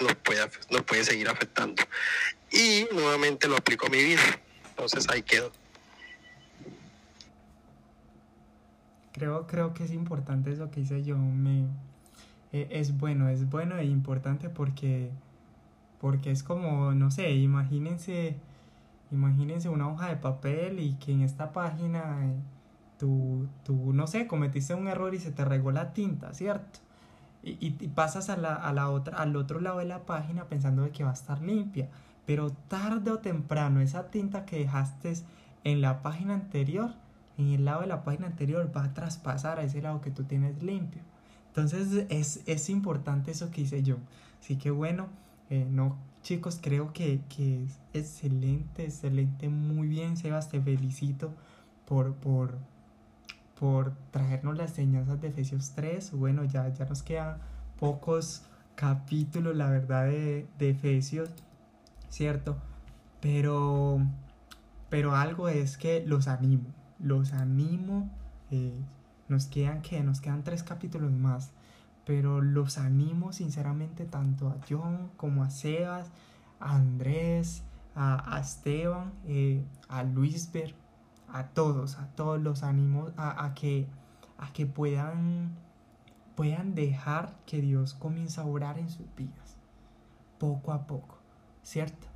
nos 0.00 0.14
puede, 0.16 0.48
nos 0.70 0.82
puede 0.82 1.04
seguir 1.04 1.28
afectando. 1.28 1.82
Y 2.52 2.86
nuevamente 2.92 3.48
lo 3.48 3.56
aplico 3.56 3.86
a 3.86 3.90
mi 3.90 4.02
vida. 4.02 4.22
Entonces 4.70 5.08
ahí 5.08 5.22
quedo. 5.22 5.50
Creo, 9.12 9.46
creo 9.46 9.74
que 9.74 9.84
es 9.84 9.90
importante 9.90 10.52
eso 10.52 10.70
que 10.70 10.80
hice 10.80 11.02
yo. 11.02 11.16
Me, 11.16 11.66
e, 12.52 12.68
es 12.70 12.96
bueno, 12.98 13.28
es 13.28 13.48
bueno 13.48 13.76
e 13.76 13.84
importante 13.84 14.48
porque, 14.50 15.10
porque 16.00 16.30
es 16.30 16.42
como, 16.42 16.92
no 16.94 17.10
sé, 17.10 17.32
imagínense, 17.32 18.36
imagínense 19.10 19.68
una 19.68 19.88
hoja 19.88 20.08
de 20.08 20.16
papel 20.16 20.80
y 20.80 20.94
que 20.94 21.12
en 21.12 21.22
esta 21.22 21.52
página 21.52 22.26
eh, 22.26 22.34
tú, 22.98 23.48
tú, 23.64 23.92
no 23.92 24.06
sé, 24.06 24.26
cometiste 24.26 24.74
un 24.74 24.88
error 24.88 25.14
y 25.14 25.18
se 25.18 25.32
te 25.32 25.44
regó 25.44 25.72
la 25.72 25.92
tinta, 25.92 26.34
¿cierto? 26.34 26.80
Y, 27.42 27.56
y, 27.60 27.70
pasas 27.88 28.30
a 28.30 28.36
la, 28.36 28.54
a 28.54 28.72
la 28.72 28.90
otra, 28.90 29.16
al 29.18 29.36
otro 29.36 29.60
lado 29.60 29.78
de 29.78 29.84
la 29.84 30.04
página 30.06 30.44
pensando 30.44 30.82
de 30.82 30.90
que 30.90 31.04
va 31.04 31.10
a 31.10 31.14
estar 31.14 31.40
limpia. 31.40 31.88
Pero 32.26 32.50
tarde 32.50 33.10
o 33.12 33.20
temprano 33.20 33.80
esa 33.80 34.10
tinta 34.10 34.44
que 34.44 34.58
dejaste 34.58 35.14
en 35.64 35.80
la 35.80 36.02
página 36.02 36.34
anterior 36.34 36.90
en 37.38 37.52
el 37.52 37.64
lado 37.64 37.82
de 37.82 37.86
la 37.86 38.02
página 38.02 38.26
anterior 38.26 38.70
va 38.76 38.84
a 38.84 38.92
traspasar 38.92 39.60
a 39.60 39.62
ese 39.62 39.80
lado 39.80 40.00
que 40.00 40.10
tú 40.10 40.24
tienes 40.24 40.60
limpio. 40.62 41.02
Entonces 41.48 42.06
es, 42.08 42.42
es 42.46 42.70
importante 42.70 43.30
eso 43.30 43.50
que 43.50 43.62
hice 43.62 43.82
yo. 43.82 43.96
Así 44.40 44.56
que 44.56 44.70
bueno, 44.70 45.08
eh, 45.50 45.66
no, 45.68 45.96
chicos, 46.22 46.58
creo 46.62 46.92
que, 46.92 47.20
que, 47.28 47.64
es 47.64 47.78
excelente, 47.92 48.84
excelente, 48.84 49.48
muy 49.48 49.88
bien, 49.88 50.16
Sebas, 50.16 50.48
te 50.48 50.60
felicito 50.60 51.32
por, 51.86 52.14
por, 52.14 52.58
por 53.58 53.94
traernos 54.10 54.56
las 54.56 54.70
enseñanzas 54.70 55.20
de 55.20 55.28
Efesios 55.28 55.72
3. 55.74 56.12
Bueno, 56.12 56.44
ya, 56.44 56.68
ya 56.68 56.84
nos 56.84 57.02
quedan 57.02 57.38
pocos 57.78 58.42
capítulos, 58.74 59.56
la 59.56 59.70
verdad, 59.70 60.06
de, 60.06 60.46
de 60.58 60.70
Efesios, 60.70 61.30
¿cierto? 62.08 62.56
Pero, 63.20 64.00
pero 64.90 65.16
algo 65.16 65.48
es 65.48 65.76
que 65.76 66.04
los 66.06 66.28
animo 66.28 66.78
los 66.98 67.32
animo 67.32 68.10
eh, 68.50 68.80
Nos 69.28 69.46
quedan 69.46 69.82
que 69.82 70.02
nos 70.02 70.20
quedan 70.20 70.44
tres 70.44 70.62
capítulos 70.62 71.12
más. 71.12 71.50
Pero 72.04 72.40
los 72.40 72.78
animo 72.78 73.32
sinceramente 73.32 74.06
tanto 74.06 74.48
a 74.48 74.56
John 74.68 75.10
como 75.16 75.44
a 75.44 75.50
Sebas, 75.50 76.08
a 76.58 76.76
Andrés, 76.76 77.62
a, 77.94 78.38
Esteban, 78.40 79.12
eh, 79.26 79.64
a 79.88 80.04
Luisber, 80.04 80.74
a 81.28 81.48
todos, 81.48 81.98
a 81.98 82.06
todos 82.14 82.40
los 82.40 82.62
animo 82.62 83.10
a, 83.16 83.52
que, 83.54 83.86
a 84.38 84.52
que 84.52 84.66
puedan, 84.66 85.56
puedan 86.36 86.74
dejar 86.74 87.36
que 87.44 87.60
Dios 87.60 87.94
comience 87.94 88.40
a 88.40 88.44
orar 88.44 88.78
en 88.78 88.88
sus 88.88 89.06
vidas, 89.16 89.56
poco 90.38 90.72
a 90.72 90.86
poco, 90.86 91.18
¿cierto? 91.62 92.06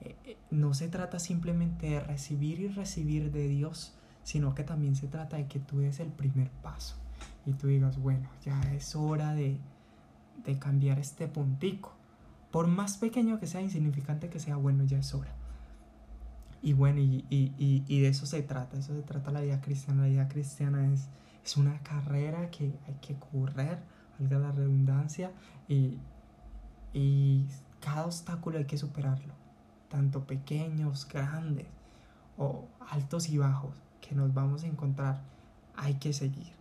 Eh, 0.00 0.16
eh, 0.24 0.38
no 0.50 0.74
se 0.74 0.88
trata 0.88 1.18
simplemente 1.18 1.88
de 1.88 2.00
recibir 2.00 2.60
y 2.60 2.68
recibir 2.68 3.32
de 3.32 3.48
Dios, 3.48 3.96
sino 4.24 4.54
que 4.54 4.64
también 4.64 4.96
se 4.96 5.06
trata 5.06 5.36
de 5.36 5.46
que 5.46 5.60
tú 5.60 5.78
des 5.78 6.00
el 6.00 6.08
primer 6.08 6.50
paso 6.50 6.96
y 7.46 7.52
tú 7.52 7.68
digas, 7.68 7.98
bueno, 7.98 8.28
ya 8.42 8.58
es 8.74 8.96
hora 8.96 9.34
de, 9.34 9.58
de 10.44 10.58
cambiar 10.58 10.98
este 10.98 11.28
puntico. 11.28 11.92
Por 12.50 12.66
más 12.66 12.96
pequeño 12.96 13.38
que 13.38 13.46
sea, 13.46 13.60
insignificante 13.60 14.30
que 14.30 14.40
sea, 14.40 14.56
bueno, 14.56 14.84
ya 14.84 14.98
es 14.98 15.14
hora. 15.14 15.32
Y 16.62 16.72
bueno, 16.72 17.00
y, 17.00 17.26
y, 17.28 17.52
y, 17.86 18.00
de 18.00 18.08
eso 18.08 18.24
se 18.24 18.42
trata, 18.42 18.78
eso 18.78 18.94
se 18.94 19.02
trata 19.02 19.30
la 19.30 19.42
vida 19.42 19.60
cristiana. 19.60 20.02
La 20.02 20.08
vida 20.08 20.28
cristiana 20.28 20.90
es, 20.90 21.08
es 21.44 21.56
una 21.58 21.78
carrera 21.80 22.50
que 22.50 22.72
hay 22.86 22.94
que 23.02 23.14
correr, 23.16 23.78
valga 24.18 24.38
la 24.38 24.52
redundancia, 24.52 25.30
y, 25.68 25.98
y 26.94 27.46
cada 27.80 28.06
obstáculo 28.06 28.56
hay 28.56 28.64
que 28.64 28.78
superarlo, 28.78 29.34
tanto 29.90 30.24
pequeños, 30.24 31.06
grandes 31.06 31.66
o 32.38 32.66
altos 32.88 33.28
y 33.28 33.36
bajos 33.36 33.83
que 34.06 34.14
nos 34.14 34.34
vamos 34.34 34.64
a 34.64 34.66
encontrar, 34.66 35.22
hay 35.76 35.94
que 35.94 36.12
seguir. 36.12 36.52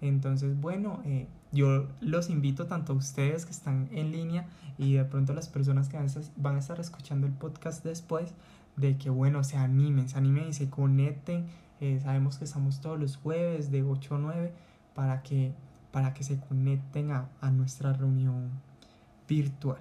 Entonces, 0.00 0.60
bueno, 0.60 1.00
eh, 1.04 1.26
yo 1.52 1.86
los 2.00 2.30
invito 2.30 2.66
tanto 2.66 2.92
a 2.92 2.96
ustedes 2.96 3.44
que 3.46 3.52
están 3.52 3.88
en 3.92 4.12
línea 4.12 4.46
y 4.76 4.94
de 4.94 5.04
pronto 5.04 5.32
las 5.32 5.48
personas 5.48 5.88
que 5.88 5.98
van 6.36 6.56
a 6.56 6.58
estar 6.58 6.78
escuchando 6.80 7.26
el 7.26 7.32
podcast 7.32 7.84
después, 7.84 8.32
de 8.76 8.96
que, 8.96 9.10
bueno, 9.10 9.42
se 9.42 9.56
animen, 9.56 10.08
se 10.08 10.18
animen 10.18 10.48
y 10.48 10.52
se 10.52 10.70
conecten. 10.70 11.46
Eh, 11.80 12.00
sabemos 12.02 12.38
que 12.38 12.44
estamos 12.44 12.80
todos 12.80 12.98
los 12.98 13.16
jueves 13.16 13.70
de 13.70 13.82
8 13.82 14.14
a 14.14 14.18
9 14.18 14.52
para 14.94 15.22
que, 15.22 15.52
para 15.90 16.14
que 16.14 16.22
se 16.22 16.38
conecten 16.38 17.10
a, 17.10 17.28
a 17.40 17.50
nuestra 17.50 17.92
reunión 17.92 18.50
virtual. 19.28 19.80